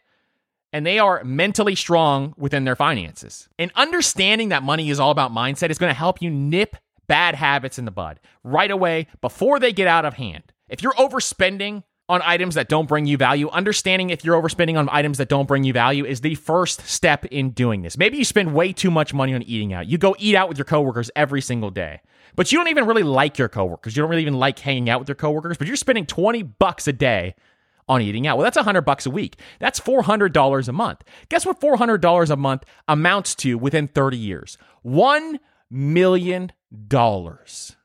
and 0.71 0.85
they 0.85 0.99
are 0.99 1.23
mentally 1.23 1.75
strong 1.75 2.33
within 2.37 2.63
their 2.63 2.75
finances. 2.75 3.49
And 3.57 3.71
understanding 3.75 4.49
that 4.49 4.63
money 4.63 4.89
is 4.89 4.99
all 4.99 5.11
about 5.11 5.31
mindset 5.31 5.69
is 5.69 5.77
going 5.77 5.89
to 5.89 5.97
help 5.97 6.21
you 6.21 6.29
nip 6.29 6.75
bad 7.07 7.35
habits 7.35 7.79
in 7.79 7.85
the 7.85 7.91
bud 7.91 8.19
right 8.43 8.69
away 8.69 9.07
before 9.21 9.59
they 9.59 9.73
get 9.73 9.87
out 9.87 10.05
of 10.05 10.13
hand. 10.15 10.53
If 10.69 10.83
you're 10.83 10.93
overspending 10.93 11.83
on 12.09 12.21
items 12.25 12.55
that 12.55 12.67
don't 12.67 12.87
bring 12.87 13.05
you 13.05 13.15
value, 13.15 13.49
understanding 13.49 14.09
if 14.09 14.25
you're 14.25 14.41
overspending 14.41 14.77
on 14.77 14.89
items 14.91 15.19
that 15.19 15.29
don't 15.29 15.47
bring 15.47 15.63
you 15.63 15.71
value 15.71 16.03
is 16.03 16.21
the 16.21 16.35
first 16.35 16.81
step 16.87 17.23
in 17.25 17.51
doing 17.51 17.83
this. 17.83 17.97
Maybe 17.97 18.17
you 18.17 18.25
spend 18.25 18.53
way 18.55 18.73
too 18.73 18.89
much 18.89 19.13
money 19.13 19.35
on 19.35 19.43
eating 19.43 19.71
out. 19.73 19.87
You 19.87 19.99
go 19.99 20.15
eat 20.17 20.35
out 20.35 20.49
with 20.49 20.57
your 20.57 20.65
coworkers 20.65 21.11
every 21.15 21.39
single 21.39 21.69
day. 21.69 22.01
But 22.35 22.51
you 22.51 22.57
don't 22.57 22.67
even 22.67 22.85
really 22.85 23.03
like 23.03 23.37
your 23.37 23.47
coworkers. 23.47 23.95
You 23.95 24.01
don't 24.01 24.09
really 24.09 24.23
even 24.23 24.39
like 24.39 24.57
hanging 24.59 24.89
out 24.89 24.99
with 24.99 25.07
your 25.07 25.15
coworkers, 25.15 25.57
but 25.57 25.67
you're 25.67 25.75
spending 25.75 26.05
20 26.05 26.41
bucks 26.43 26.87
a 26.87 26.93
day 26.93 27.35
on 27.87 28.01
eating 28.01 28.27
out. 28.27 28.37
Well, 28.37 28.43
that's 28.43 28.57
100 28.57 28.81
bucks 28.81 29.05
a 29.05 29.11
week. 29.11 29.39
That's 29.59 29.79
$400 29.79 30.67
a 30.67 30.71
month. 30.71 31.03
Guess 31.29 31.45
what 31.45 31.61
$400 31.61 32.29
a 32.29 32.35
month 32.35 32.63
amounts 32.87 33.35
to 33.35 33.57
within 33.57 33.87
30 33.87 34.17
years? 34.17 34.57
1 34.81 35.39
million 35.69 36.51
dollars. 36.87 37.75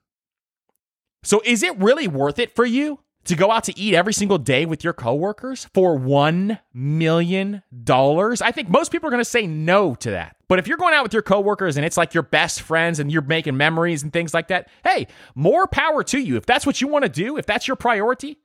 So 1.23 1.43
is 1.45 1.63
it 1.63 1.79
really 1.79 2.07
worth 2.07 2.39
it 2.39 2.55
for 2.55 2.67
you 2.67 3.01
to 3.25 3.37
go 3.37 3.51
out 3.51 3.65
to 3.65 3.79
eat 3.79 3.95
every 3.95 4.13
single 4.13 4.39
day 4.39 4.67
with 4.67 4.85
your 4.85 4.93
coworkers 4.93 5.67
for 5.75 5.99
$1 5.99 6.59
million? 6.73 7.63
I 7.89 8.53
think 8.53 8.69
most 8.69 8.93
people 8.93 9.09
are 9.09 9.11
going 9.11 9.21
to 9.21 9.25
say 9.25 9.47
no 9.47 9.95
to 9.97 10.11
that. 10.11 10.37
But 10.49 10.59
if 10.59 10.67
you're 10.67 10.77
going 10.77 10.95
out 10.95 11.03
with 11.03 11.13
your 11.13 11.23
coworkers 11.23 11.77
and 11.77 11.87
it's 11.87 11.97
like 11.97 12.15
your 12.15 12.23
best 12.23 12.63
friends 12.63 13.01
and 13.01 13.11
you're 13.11 13.23
making 13.23 13.57
memories 13.57 14.03
and 14.03 14.13
things 14.13 14.35
like 14.35 14.49
that, 14.49 14.69
hey, 14.85 15.07
more 15.35 15.67
power 15.67 16.05
to 16.05 16.19
you. 16.19 16.37
If 16.37 16.47
that's 16.47 16.67
what 16.67 16.81
you 16.81 16.89
want 16.89 17.05
to 17.05 17.09
do, 17.09 17.37
if 17.37 17.47
that's 17.47 17.67
your 17.67 17.77
priority, 17.77 18.39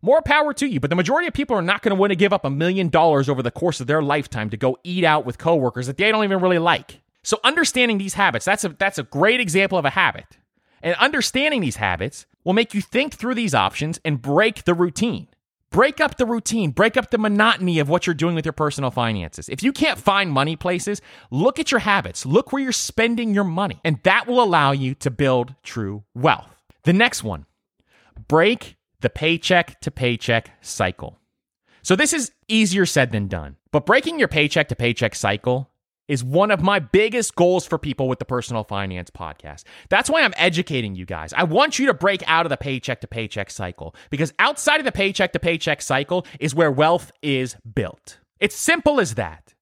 more 0.00 0.22
power 0.22 0.52
to 0.54 0.66
you. 0.66 0.80
But 0.80 0.90
the 0.90 0.96
majority 0.96 1.28
of 1.28 1.34
people 1.34 1.56
are 1.56 1.62
not 1.62 1.82
going 1.82 1.94
to 1.94 2.00
want 2.00 2.10
to 2.10 2.16
give 2.16 2.32
up 2.32 2.44
a 2.44 2.50
million 2.50 2.88
dollars 2.88 3.28
over 3.28 3.42
the 3.42 3.50
course 3.50 3.80
of 3.80 3.86
their 3.86 4.02
lifetime 4.02 4.50
to 4.50 4.56
go 4.56 4.76
eat 4.82 5.04
out 5.04 5.24
with 5.24 5.38
coworkers 5.38 5.86
that 5.86 5.96
they 5.96 6.10
don't 6.10 6.24
even 6.24 6.40
really 6.40 6.58
like. 6.58 7.00
So 7.22 7.38
understanding 7.44 7.98
these 7.98 8.14
habits, 8.14 8.44
that's 8.44 8.64
a 8.64 8.70
that's 8.70 8.98
a 8.98 9.04
great 9.04 9.40
example 9.40 9.78
of 9.78 9.84
a 9.84 9.90
habit. 9.90 10.26
And 10.82 10.94
understanding 10.96 11.60
these 11.60 11.76
habits 11.76 12.26
will 12.44 12.52
make 12.52 12.74
you 12.74 12.80
think 12.80 13.14
through 13.14 13.36
these 13.36 13.54
options 13.54 14.00
and 14.04 14.20
break 14.20 14.64
the 14.64 14.74
routine. 14.74 15.28
Break 15.70 16.02
up 16.02 16.18
the 16.18 16.26
routine, 16.26 16.70
break 16.70 16.98
up 16.98 17.10
the 17.10 17.16
monotony 17.16 17.78
of 17.78 17.88
what 17.88 18.06
you're 18.06 18.12
doing 18.12 18.34
with 18.34 18.44
your 18.44 18.52
personal 18.52 18.90
finances. 18.90 19.48
If 19.48 19.62
you 19.62 19.72
can't 19.72 19.98
find 19.98 20.30
money 20.30 20.54
places, 20.54 21.00
look 21.30 21.58
at 21.58 21.70
your 21.70 21.80
habits, 21.80 22.26
look 22.26 22.52
where 22.52 22.62
you're 22.62 22.72
spending 22.72 23.32
your 23.32 23.44
money, 23.44 23.80
and 23.82 23.98
that 24.02 24.26
will 24.26 24.42
allow 24.42 24.72
you 24.72 24.94
to 24.96 25.10
build 25.10 25.54
true 25.62 26.04
wealth. 26.14 26.54
The 26.82 26.92
next 26.92 27.24
one 27.24 27.46
break 28.28 28.76
the 29.00 29.08
paycheck 29.08 29.80
to 29.80 29.90
paycheck 29.90 30.50
cycle. 30.60 31.18
So 31.82 31.96
this 31.96 32.12
is 32.12 32.32
easier 32.48 32.84
said 32.84 33.10
than 33.10 33.26
done. 33.26 33.56
But 33.70 33.86
breaking 33.86 34.18
your 34.18 34.28
paycheck 34.28 34.68
to 34.68 34.76
paycheck 34.76 35.14
cycle 35.14 35.70
is 36.12 36.22
one 36.22 36.50
of 36.50 36.60
my 36.60 36.78
biggest 36.78 37.34
goals 37.34 37.64
for 37.64 37.78
people 37.78 38.06
with 38.06 38.18
the 38.18 38.24
personal 38.26 38.64
finance 38.64 39.08
podcast. 39.08 39.64
That's 39.88 40.10
why 40.10 40.20
I'm 40.20 40.34
educating 40.36 40.94
you 40.94 41.06
guys. 41.06 41.32
I 41.32 41.44
want 41.44 41.78
you 41.78 41.86
to 41.86 41.94
break 41.94 42.22
out 42.26 42.44
of 42.44 42.50
the 42.50 42.58
paycheck 42.58 43.00
to 43.00 43.06
paycheck 43.06 43.50
cycle 43.50 43.94
because 44.10 44.34
outside 44.38 44.78
of 44.78 44.84
the 44.84 44.92
paycheck 44.92 45.32
to 45.32 45.38
paycheck 45.38 45.80
cycle 45.80 46.26
is 46.38 46.54
where 46.54 46.70
wealth 46.70 47.12
is 47.22 47.56
built. 47.74 48.18
It's 48.40 48.54
simple 48.54 49.00
as 49.00 49.14
that. 49.14 49.54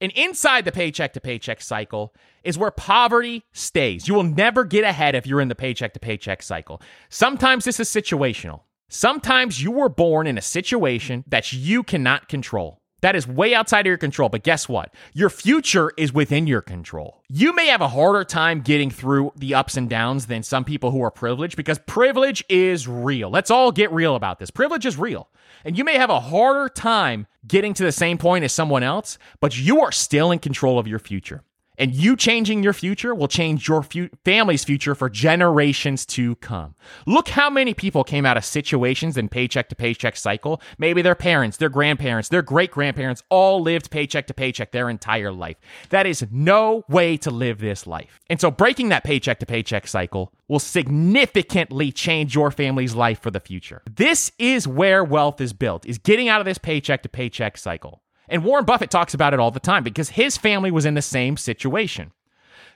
And 0.00 0.12
inside 0.12 0.64
the 0.64 0.70
paycheck 0.70 1.12
to 1.14 1.20
paycheck 1.20 1.60
cycle 1.60 2.14
is 2.44 2.56
where 2.56 2.70
poverty 2.70 3.42
stays. 3.52 4.06
You 4.06 4.14
will 4.14 4.22
never 4.22 4.62
get 4.62 4.84
ahead 4.84 5.16
if 5.16 5.26
you're 5.26 5.40
in 5.40 5.48
the 5.48 5.56
paycheck 5.56 5.92
to 5.94 6.00
paycheck 6.00 6.40
cycle. 6.44 6.80
Sometimes 7.08 7.64
this 7.64 7.80
is 7.80 7.88
situational. 7.88 8.60
Sometimes 8.88 9.60
you 9.60 9.72
were 9.72 9.88
born 9.88 10.28
in 10.28 10.38
a 10.38 10.42
situation 10.42 11.24
that 11.26 11.52
you 11.52 11.82
cannot 11.82 12.28
control. 12.28 12.79
That 13.00 13.16
is 13.16 13.26
way 13.26 13.54
outside 13.54 13.80
of 13.80 13.86
your 13.86 13.96
control. 13.96 14.28
But 14.28 14.42
guess 14.42 14.68
what? 14.68 14.94
Your 15.12 15.30
future 15.30 15.92
is 15.96 16.12
within 16.12 16.46
your 16.46 16.60
control. 16.60 17.22
You 17.28 17.54
may 17.54 17.66
have 17.68 17.80
a 17.80 17.88
harder 17.88 18.24
time 18.24 18.60
getting 18.60 18.90
through 18.90 19.32
the 19.36 19.54
ups 19.54 19.76
and 19.76 19.88
downs 19.88 20.26
than 20.26 20.42
some 20.42 20.64
people 20.64 20.90
who 20.90 21.02
are 21.02 21.10
privileged 21.10 21.56
because 21.56 21.78
privilege 21.78 22.44
is 22.48 22.86
real. 22.86 23.30
Let's 23.30 23.50
all 23.50 23.72
get 23.72 23.90
real 23.92 24.16
about 24.16 24.38
this. 24.38 24.50
Privilege 24.50 24.86
is 24.86 24.98
real. 24.98 25.28
And 25.64 25.76
you 25.76 25.84
may 25.84 25.96
have 25.96 26.10
a 26.10 26.20
harder 26.20 26.68
time 26.68 27.26
getting 27.46 27.74
to 27.74 27.84
the 27.84 27.92
same 27.92 28.18
point 28.18 28.44
as 28.44 28.52
someone 28.52 28.82
else, 28.82 29.18
but 29.40 29.58
you 29.58 29.82
are 29.82 29.92
still 29.92 30.30
in 30.30 30.38
control 30.38 30.78
of 30.78 30.86
your 30.86 30.98
future. 30.98 31.42
And 31.80 31.94
you 31.94 32.14
changing 32.14 32.62
your 32.62 32.74
future 32.74 33.14
will 33.14 33.26
change 33.26 33.66
your 33.66 33.82
fu- 33.82 34.10
family's 34.22 34.64
future 34.64 34.94
for 34.94 35.08
generations 35.08 36.04
to 36.06 36.36
come. 36.36 36.74
Look 37.06 37.30
how 37.30 37.48
many 37.48 37.72
people 37.72 38.04
came 38.04 38.26
out 38.26 38.36
of 38.36 38.44
situations 38.44 39.16
in 39.16 39.30
paycheck 39.30 39.70
to 39.70 39.74
paycheck 39.74 40.16
cycle. 40.16 40.60
Maybe 40.76 41.00
their 41.00 41.14
parents, 41.14 41.56
their 41.56 41.70
grandparents, 41.70 42.28
their 42.28 42.42
great 42.42 42.70
grandparents 42.70 43.22
all 43.30 43.62
lived 43.62 43.90
paycheck 43.90 44.26
to 44.26 44.34
paycheck 44.34 44.72
their 44.72 44.90
entire 44.90 45.32
life. 45.32 45.56
That 45.88 46.06
is 46.06 46.26
no 46.30 46.84
way 46.86 47.16
to 47.16 47.30
live 47.30 47.60
this 47.60 47.86
life. 47.86 48.20
And 48.28 48.38
so 48.38 48.50
breaking 48.50 48.90
that 48.90 49.02
paycheck 49.02 49.38
to 49.38 49.46
paycheck 49.46 49.86
cycle 49.86 50.34
will 50.48 50.58
significantly 50.58 51.92
change 51.92 52.34
your 52.34 52.50
family's 52.50 52.94
life 52.94 53.22
for 53.22 53.30
the 53.30 53.40
future. 53.40 53.80
This 53.90 54.32
is 54.38 54.68
where 54.68 55.02
wealth 55.02 55.40
is 55.40 55.54
built, 55.54 55.86
is 55.86 55.96
getting 55.96 56.28
out 56.28 56.40
of 56.40 56.44
this 56.44 56.58
paycheck 56.58 57.02
to 57.04 57.08
paycheck 57.08 57.56
cycle. 57.56 58.02
And 58.30 58.44
Warren 58.44 58.64
Buffett 58.64 58.90
talks 58.90 59.12
about 59.12 59.34
it 59.34 59.40
all 59.40 59.50
the 59.50 59.60
time 59.60 59.82
because 59.82 60.10
his 60.10 60.36
family 60.36 60.70
was 60.70 60.86
in 60.86 60.94
the 60.94 61.02
same 61.02 61.36
situation. 61.36 62.12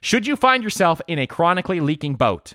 Should 0.01 0.27
you 0.27 0.37
find 0.37 0.63
yourself 0.63 1.01
in 1.07 1.19
a 1.19 1.27
chronically 1.27 1.81
leaking 1.81 2.17
boat, 2.17 2.55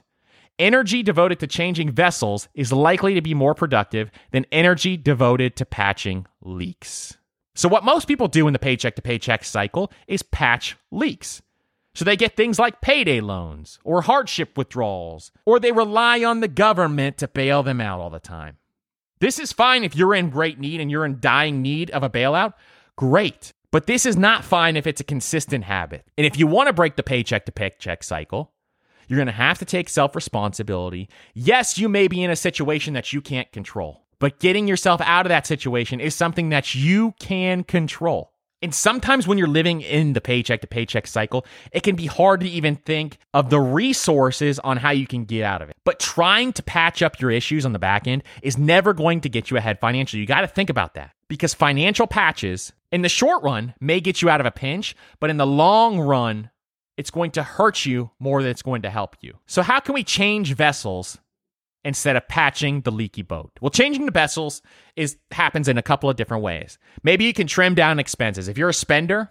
energy 0.59 1.01
devoted 1.01 1.39
to 1.39 1.47
changing 1.47 1.91
vessels 1.91 2.49
is 2.53 2.71
likely 2.73 3.13
to 3.15 3.21
be 3.21 3.33
more 3.33 3.55
productive 3.55 4.11
than 4.31 4.45
energy 4.51 4.97
devoted 4.97 5.55
to 5.55 5.65
patching 5.65 6.27
leaks. 6.41 7.17
So, 7.55 7.67
what 7.67 7.83
most 7.83 8.07
people 8.07 8.27
do 8.27 8.47
in 8.47 8.53
the 8.53 8.59
paycheck 8.59 8.95
to 8.97 9.01
paycheck 9.01 9.43
cycle 9.43 9.91
is 10.07 10.21
patch 10.21 10.77
leaks. 10.91 11.41
So, 11.95 12.05
they 12.05 12.15
get 12.15 12.35
things 12.35 12.59
like 12.59 12.81
payday 12.81 13.21
loans 13.21 13.79
or 13.83 14.01
hardship 14.01 14.57
withdrawals, 14.57 15.31
or 15.45 15.59
they 15.59 15.71
rely 15.71 16.23
on 16.23 16.41
the 16.41 16.47
government 16.47 17.17
to 17.17 17.27
bail 17.27 17.63
them 17.63 17.81
out 17.81 17.99
all 17.99 18.09
the 18.09 18.19
time. 18.19 18.57
This 19.19 19.39
is 19.39 19.51
fine 19.51 19.83
if 19.83 19.95
you're 19.95 20.15
in 20.15 20.29
great 20.29 20.59
need 20.59 20.79
and 20.79 20.89
you're 20.89 21.05
in 21.05 21.19
dying 21.19 21.61
need 21.61 21.91
of 21.91 22.03
a 22.03 22.09
bailout, 22.09 22.53
great. 22.99 23.53
But 23.71 23.87
this 23.87 24.05
is 24.05 24.17
not 24.17 24.43
fine 24.43 24.75
if 24.75 24.85
it's 24.85 24.99
a 24.99 25.05
consistent 25.05 25.63
habit. 25.63 26.03
And 26.17 26.27
if 26.27 26.37
you 26.37 26.47
want 26.47 26.67
to 26.67 26.73
break 26.73 26.97
the 26.97 27.03
paycheck 27.03 27.45
to 27.45 27.51
paycheck 27.51 28.03
cycle, 28.03 28.51
you're 29.07 29.15
going 29.17 29.27
to 29.27 29.31
have 29.31 29.57
to 29.59 29.65
take 29.65 29.87
self 29.87 30.17
responsibility. 30.17 31.07
Yes, 31.33 31.77
you 31.77 31.87
may 31.87 32.09
be 32.09 32.21
in 32.21 32.29
a 32.29 32.35
situation 32.35 32.93
that 32.95 33.13
you 33.13 33.21
can't 33.21 33.49
control, 33.53 34.03
but 34.19 34.39
getting 34.39 34.67
yourself 34.67 34.99
out 34.99 35.25
of 35.25 35.29
that 35.29 35.47
situation 35.47 36.01
is 36.01 36.13
something 36.13 36.49
that 36.49 36.75
you 36.75 37.13
can 37.19 37.63
control. 37.63 38.33
And 38.61 38.75
sometimes 38.75 39.25
when 39.25 39.37
you're 39.37 39.47
living 39.47 39.79
in 39.79 40.11
the 40.11 40.19
paycheck 40.19 40.59
to 40.59 40.67
paycheck 40.67 41.07
cycle, 41.07 41.45
it 41.71 41.83
can 41.83 41.95
be 41.95 42.07
hard 42.07 42.41
to 42.41 42.49
even 42.49 42.75
think 42.75 43.17
of 43.33 43.49
the 43.49 43.61
resources 43.61 44.59
on 44.59 44.75
how 44.75 44.91
you 44.91 45.07
can 45.07 45.23
get 45.23 45.45
out 45.45 45.61
of 45.61 45.69
it. 45.69 45.77
But 45.85 45.99
trying 45.99 46.51
to 46.51 46.63
patch 46.63 47.01
up 47.01 47.21
your 47.21 47.31
issues 47.31 47.65
on 47.65 47.71
the 47.71 47.79
back 47.79 48.07
end 48.07 48.23
is 48.43 48.57
never 48.57 48.93
going 48.93 49.21
to 49.21 49.29
get 49.29 49.49
you 49.49 49.55
ahead 49.55 49.79
financially. 49.79 50.19
You 50.19 50.27
got 50.27 50.41
to 50.41 50.47
think 50.47 50.69
about 50.69 50.95
that 50.95 51.11
because 51.29 51.53
financial 51.53 52.07
patches 52.07 52.73
in 52.91 53.03
the 53.03 53.09
short 53.09 53.43
run 53.43 53.73
may 53.79 54.01
get 54.01 54.21
you 54.21 54.29
out 54.29 54.41
of 54.41 54.45
a 54.45 54.51
pinch, 54.51 54.95
but 55.19 55.29
in 55.29 55.37
the 55.37 55.47
long 55.47 55.99
run, 55.99 56.49
it's 56.97 57.11
going 57.11 57.31
to 57.31 57.43
hurt 57.43 57.85
you 57.85 58.11
more 58.19 58.41
than 58.41 58.51
it's 58.51 58.61
going 58.61 58.81
to 58.81 58.89
help 58.89 59.15
you. 59.21 59.37
So, 59.45 59.61
how 59.61 59.79
can 59.79 59.93
we 59.93 60.03
change 60.03 60.53
vessels 60.53 61.17
instead 61.85 62.17
of 62.17 62.27
patching 62.27 62.81
the 62.81 62.91
leaky 62.91 63.21
boat? 63.21 63.51
Well, 63.61 63.69
changing 63.69 64.05
the 64.05 64.11
vessels 64.11 64.61
is 64.97 65.17
happens 65.31 65.69
in 65.69 65.77
a 65.77 65.83
couple 65.83 66.09
of 66.09 66.17
different 66.17 66.43
ways. 66.43 66.77
Maybe 67.03 67.23
you 67.23 67.33
can 67.33 67.47
trim 67.47 67.75
down 67.75 67.99
expenses. 67.99 68.49
If 68.49 68.57
you're 68.57 68.69
a 68.69 68.73
spender, 68.73 69.29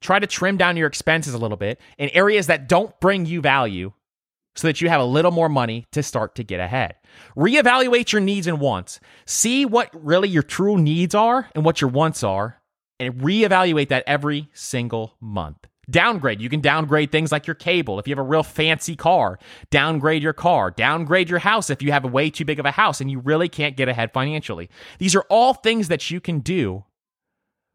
try 0.00 0.18
to 0.18 0.26
trim 0.26 0.56
down 0.56 0.76
your 0.76 0.88
expenses 0.88 1.34
a 1.34 1.38
little 1.38 1.56
bit 1.56 1.80
in 1.98 2.08
areas 2.08 2.48
that 2.48 2.68
don't 2.68 2.98
bring 3.00 3.26
you 3.26 3.40
value 3.40 3.92
so 4.54 4.66
that 4.68 4.80
you 4.80 4.88
have 4.88 5.00
a 5.00 5.04
little 5.04 5.30
more 5.30 5.48
money 5.48 5.86
to 5.92 6.02
start 6.02 6.34
to 6.34 6.44
get 6.44 6.60
ahead. 6.60 6.96
Reevaluate 7.36 8.12
your 8.12 8.20
needs 8.20 8.46
and 8.46 8.60
wants. 8.60 9.00
See 9.24 9.64
what 9.64 9.90
really 9.92 10.28
your 10.28 10.42
true 10.42 10.78
needs 10.78 11.14
are 11.14 11.48
and 11.54 11.64
what 11.64 11.80
your 11.80 11.90
wants 11.90 12.22
are, 12.22 12.60
and 13.00 13.14
reevaluate 13.14 13.88
that 13.88 14.04
every 14.06 14.48
single 14.52 15.16
month. 15.20 15.66
Downgrade. 15.90 16.40
You 16.40 16.48
can 16.48 16.60
downgrade 16.60 17.10
things 17.10 17.32
like 17.32 17.46
your 17.46 17.56
cable. 17.56 17.98
If 17.98 18.06
you 18.06 18.12
have 18.12 18.24
a 18.24 18.28
real 18.28 18.44
fancy 18.44 18.94
car, 18.94 19.38
downgrade 19.70 20.22
your 20.22 20.32
car. 20.32 20.70
Downgrade 20.70 21.28
your 21.28 21.40
house 21.40 21.70
if 21.70 21.82
you 21.82 21.90
have 21.90 22.04
a 22.04 22.08
way 22.08 22.30
too 22.30 22.44
big 22.44 22.60
of 22.60 22.66
a 22.66 22.70
house 22.70 23.00
and 23.00 23.10
you 23.10 23.18
really 23.18 23.48
can't 23.48 23.76
get 23.76 23.88
ahead 23.88 24.12
financially. 24.12 24.70
These 24.98 25.16
are 25.16 25.24
all 25.28 25.54
things 25.54 25.88
that 25.88 26.08
you 26.10 26.20
can 26.20 26.38
do 26.38 26.84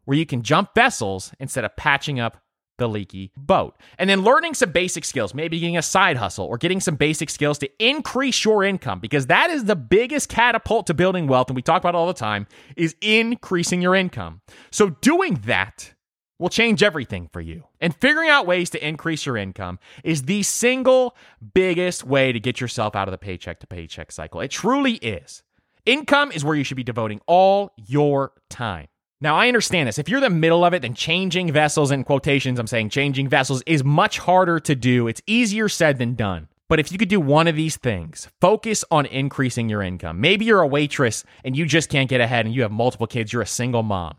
where 0.06 0.18
you 0.18 0.26
can 0.26 0.42
jump 0.42 0.74
vessels 0.74 1.34
instead 1.38 1.66
of 1.66 1.76
patching 1.76 2.18
up 2.18 2.38
the 2.78 2.88
leaky 2.88 3.32
boat. 3.36 3.78
And 3.98 4.10
then 4.10 4.24
learning 4.24 4.54
some 4.54 4.72
basic 4.72 5.06
skills, 5.06 5.34
maybe 5.34 5.60
getting 5.60 5.78
a 5.78 5.82
side 5.82 6.18
hustle 6.18 6.46
or 6.46 6.58
getting 6.58 6.80
some 6.80 6.96
basic 6.96 7.30
skills 7.30 7.58
to 7.60 7.70
increase 7.80 8.44
your 8.44 8.63
income 8.63 9.00
because 9.00 9.28
that 9.28 9.50
is 9.50 9.66
the 9.66 9.76
biggest 9.76 10.30
catapult 10.30 10.88
to 10.88 10.94
building 10.94 11.28
wealth 11.28 11.50
and 11.50 11.56
we 11.56 11.62
talk 11.62 11.82
about 11.82 11.96
all 11.96 12.08
the 12.08 12.13
time 12.13 12.48
is 12.76 12.96
increasing 13.02 13.82
your 13.82 13.96
income. 13.96 14.42
So 14.72 14.90
doing 14.90 15.36
that 15.46 15.94
will 16.40 16.50
change 16.50 16.84
everything 16.84 17.30
for 17.32 17.42
you. 17.42 17.63
And 17.82 17.96
figuring 17.96 18.30
out 18.30 18.46
ways 18.46 18.70
to 18.72 18.88
increase 18.88 19.26
your 19.26 19.38
income 19.38 19.80
is 20.04 20.24
the 20.24 20.44
single 20.44 21.16
biggest 21.54 22.04
way 22.04 22.32
to 22.32 22.40
get 22.40 22.62
yourself 22.62 22.96
out 22.96 23.08
of 23.08 23.12
the 23.12 23.18
paycheck 23.18 23.60
to 23.62 23.68
paycheck 23.68 24.12
cycle. 24.12 24.42
It 24.42 24.52
truly 24.52 24.94
is. 24.94 25.44
Income 25.86 26.34
is 26.34 26.44
where 26.44 26.56
you 26.56 26.63
should 26.63 26.78
be 26.78 26.84
devoting 26.84 27.22
all 27.28 27.72
your 27.88 28.34
time. 28.50 28.88
Now, 29.19 29.36
I 29.36 29.47
understand 29.47 29.88
this. 29.88 29.97
If 29.97 30.10
you're 30.10 30.19
the 30.19 30.30
middle 30.30 30.63
of 30.63 30.73
it, 30.73 30.84
then 30.84 30.93
changing 30.93 31.51
vessels, 31.51 31.89
in 31.89 32.03
quotations, 32.03 32.60
I'm 32.60 32.67
saying 32.67 32.89
changing 32.89 33.30
vessels 33.30 33.63
is 33.65 33.84
much 33.84 34.19
harder 34.19 34.60
to 34.60 34.75
do. 34.75 35.08
It's 35.08 35.21
easier 35.25 35.67
said 35.69 35.97
than 35.97 36.13
done. 36.13 36.47
But 36.69 36.80
if 36.80 36.91
you 36.91 36.97
could 36.97 37.10
do 37.10 37.19
one 37.19 37.47
of 37.47 37.56
these 37.56 37.77
things, 37.77 38.27
focus 38.41 38.84
on 38.91 39.06
increasing 39.06 39.69
your 39.69 39.82
income. 39.82 40.21
Maybe 40.21 40.45
you're 40.45 40.62
a 40.62 40.67
waitress 40.67 41.23
and 41.43 41.58
you 41.58 41.65
just 41.65 41.89
can't 41.89 42.10
get 42.10 42.21
ahead 42.21 42.45
and 42.45 42.53
you 42.53 42.62
have 42.62 42.71
multiple 42.71 43.08
kids, 43.08 43.32
you're 43.32 43.41
a 43.41 43.47
single 43.47 43.84
mom. 43.84 44.17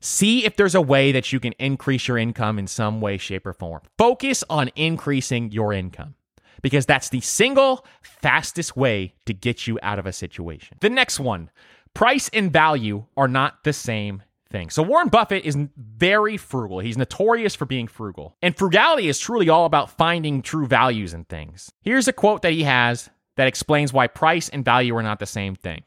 See 0.00 0.44
if 0.44 0.56
there's 0.56 0.74
a 0.74 0.80
way 0.80 1.12
that 1.12 1.32
you 1.32 1.40
can 1.40 1.52
increase 1.58 2.08
your 2.08 2.18
income 2.18 2.58
in 2.58 2.66
some 2.66 3.00
way, 3.00 3.18
shape, 3.18 3.46
or 3.46 3.52
form. 3.52 3.82
Focus 3.98 4.42
on 4.48 4.70
increasing 4.76 5.50
your 5.52 5.72
income 5.72 6.14
because 6.62 6.86
that's 6.86 7.08
the 7.08 7.20
single 7.20 7.84
fastest 8.00 8.76
way 8.76 9.14
to 9.26 9.34
get 9.34 9.66
you 9.66 9.78
out 9.82 9.98
of 9.98 10.06
a 10.06 10.12
situation. 10.12 10.78
The 10.80 10.90
next 10.90 11.20
one 11.20 11.50
price 11.94 12.28
and 12.32 12.52
value 12.52 13.04
are 13.16 13.28
not 13.28 13.64
the 13.64 13.72
same 13.72 14.22
thing. 14.50 14.70
So 14.70 14.82
Warren 14.82 15.08
Buffett 15.08 15.44
is 15.44 15.56
very 15.76 16.36
frugal. 16.36 16.78
He's 16.78 16.98
notorious 16.98 17.54
for 17.54 17.64
being 17.64 17.88
frugal. 17.88 18.36
And 18.42 18.56
frugality 18.56 19.08
is 19.08 19.18
truly 19.18 19.48
all 19.48 19.64
about 19.64 19.96
finding 19.96 20.42
true 20.42 20.66
values 20.66 21.14
in 21.14 21.24
things. 21.24 21.72
Here's 21.80 22.06
a 22.06 22.12
quote 22.12 22.42
that 22.42 22.52
he 22.52 22.62
has 22.64 23.10
that 23.36 23.48
explains 23.48 23.92
why 23.92 24.06
price 24.06 24.48
and 24.48 24.64
value 24.64 24.94
are 24.96 25.02
not 25.02 25.18
the 25.18 25.26
same 25.26 25.54
thing. 25.56 25.82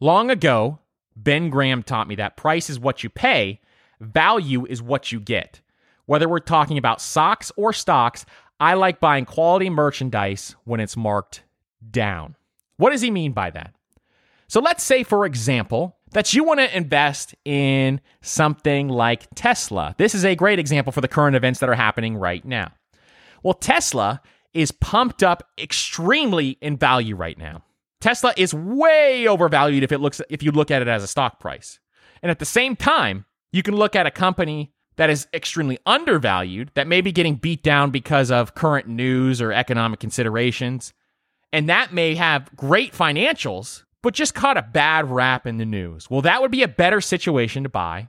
Long 0.00 0.30
ago, 0.30 0.80
Ben 1.16 1.48
Graham 1.48 1.82
taught 1.82 2.08
me 2.08 2.16
that 2.16 2.36
price 2.36 2.68
is 2.68 2.78
what 2.78 3.02
you 3.02 3.10
pay, 3.10 3.60
value 4.00 4.66
is 4.66 4.82
what 4.82 5.10
you 5.10 5.20
get. 5.20 5.60
Whether 6.06 6.28
we're 6.28 6.38
talking 6.40 6.78
about 6.78 7.00
socks 7.00 7.52
or 7.56 7.72
stocks, 7.72 8.24
I 8.60 8.74
like 8.74 9.00
buying 9.00 9.24
quality 9.24 9.70
merchandise 9.70 10.56
when 10.64 10.80
it's 10.80 10.96
marked 10.96 11.42
down. 11.90 12.36
What 12.76 12.90
does 12.90 13.02
he 13.02 13.10
mean 13.10 13.32
by 13.32 13.50
that? 13.50 13.74
So 14.48 14.60
let's 14.60 14.82
say, 14.82 15.02
for 15.02 15.26
example, 15.26 15.98
that 16.12 16.32
you 16.32 16.42
want 16.42 16.60
to 16.60 16.76
invest 16.76 17.34
in 17.44 18.00
something 18.22 18.88
like 18.88 19.26
Tesla. 19.34 19.94
This 19.98 20.14
is 20.14 20.24
a 20.24 20.34
great 20.34 20.58
example 20.58 20.92
for 20.92 21.00
the 21.02 21.08
current 21.08 21.36
events 21.36 21.60
that 21.60 21.68
are 21.68 21.74
happening 21.74 22.16
right 22.16 22.44
now. 22.44 22.72
Well, 23.42 23.54
Tesla 23.54 24.22
is 24.54 24.72
pumped 24.72 25.22
up 25.22 25.42
extremely 25.58 26.58
in 26.62 26.76
value 26.76 27.14
right 27.14 27.36
now. 27.38 27.62
Tesla 28.00 28.32
is 28.36 28.54
way 28.54 29.26
overvalued 29.26 29.82
if 29.82 29.92
it 29.92 29.98
looks 29.98 30.20
if 30.30 30.42
you 30.42 30.50
look 30.50 30.70
at 30.70 30.82
it 30.82 30.88
as 30.88 31.02
a 31.02 31.08
stock 31.08 31.40
price. 31.40 31.78
And 32.22 32.30
at 32.30 32.38
the 32.38 32.44
same 32.44 32.76
time, 32.76 33.26
you 33.52 33.62
can 33.62 33.76
look 33.76 33.94
at 33.96 34.06
a 34.06 34.10
company 34.10 34.72
that 34.96 35.10
is 35.10 35.28
extremely 35.32 35.78
undervalued 35.86 36.70
that 36.74 36.86
may 36.86 37.00
be 37.00 37.12
getting 37.12 37.36
beat 37.36 37.62
down 37.62 37.90
because 37.90 38.30
of 38.30 38.54
current 38.54 38.88
news 38.88 39.40
or 39.40 39.52
economic 39.52 40.00
considerations. 40.00 40.92
And 41.52 41.68
that 41.68 41.92
may 41.92 42.14
have 42.14 42.54
great 42.56 42.92
financials, 42.92 43.84
but 44.02 44.14
just 44.14 44.34
caught 44.34 44.56
a 44.56 44.62
bad 44.62 45.10
rap 45.10 45.46
in 45.46 45.58
the 45.58 45.64
news. 45.64 46.08
Well, 46.10 46.22
that 46.22 46.40
would 46.40 46.50
be 46.50 46.62
a 46.62 46.68
better 46.68 47.00
situation 47.00 47.62
to 47.64 47.68
buy 47.68 48.08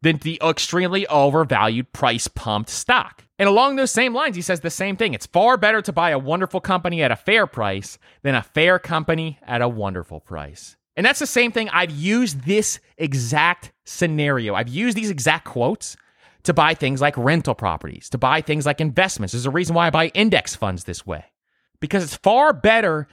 than 0.00 0.18
the 0.18 0.40
extremely 0.44 1.06
overvalued, 1.08 1.92
price 1.92 2.28
pumped 2.28 2.70
stock. 2.70 3.24
And 3.38 3.48
along 3.48 3.76
those 3.76 3.90
same 3.90 4.14
lines, 4.14 4.36
he 4.36 4.42
says 4.42 4.60
the 4.60 4.70
same 4.70 4.96
thing. 4.96 5.14
It's 5.14 5.26
far 5.26 5.56
better 5.56 5.82
to 5.82 5.92
buy 5.92 6.10
a 6.10 6.18
wonderful 6.18 6.60
company 6.60 7.02
at 7.02 7.10
a 7.10 7.16
fair 7.16 7.46
price 7.46 7.98
than 8.22 8.34
a 8.34 8.42
fair 8.42 8.78
company 8.78 9.38
at 9.42 9.62
a 9.62 9.68
wonderful 9.68 10.20
price. 10.20 10.76
And 10.96 11.06
that's 11.06 11.20
the 11.20 11.26
same 11.26 11.52
thing. 11.52 11.68
I've 11.68 11.92
used 11.92 12.44
this 12.44 12.80
exact 12.96 13.72
scenario. 13.86 14.54
I've 14.54 14.68
used 14.68 14.96
these 14.96 15.10
exact 15.10 15.44
quotes 15.44 15.96
to 16.44 16.52
buy 16.52 16.74
things 16.74 17.00
like 17.00 17.16
rental 17.16 17.54
properties, 17.54 18.08
to 18.10 18.18
buy 18.18 18.40
things 18.40 18.66
like 18.66 18.80
investments. 18.80 19.32
There's 19.32 19.46
a 19.46 19.50
reason 19.50 19.74
why 19.74 19.86
I 19.86 19.90
buy 19.90 20.08
index 20.08 20.56
funds 20.56 20.84
this 20.84 21.06
way. 21.06 21.24
Because 21.80 22.02
it's 22.02 22.16
far 22.16 22.52
better 22.52 23.06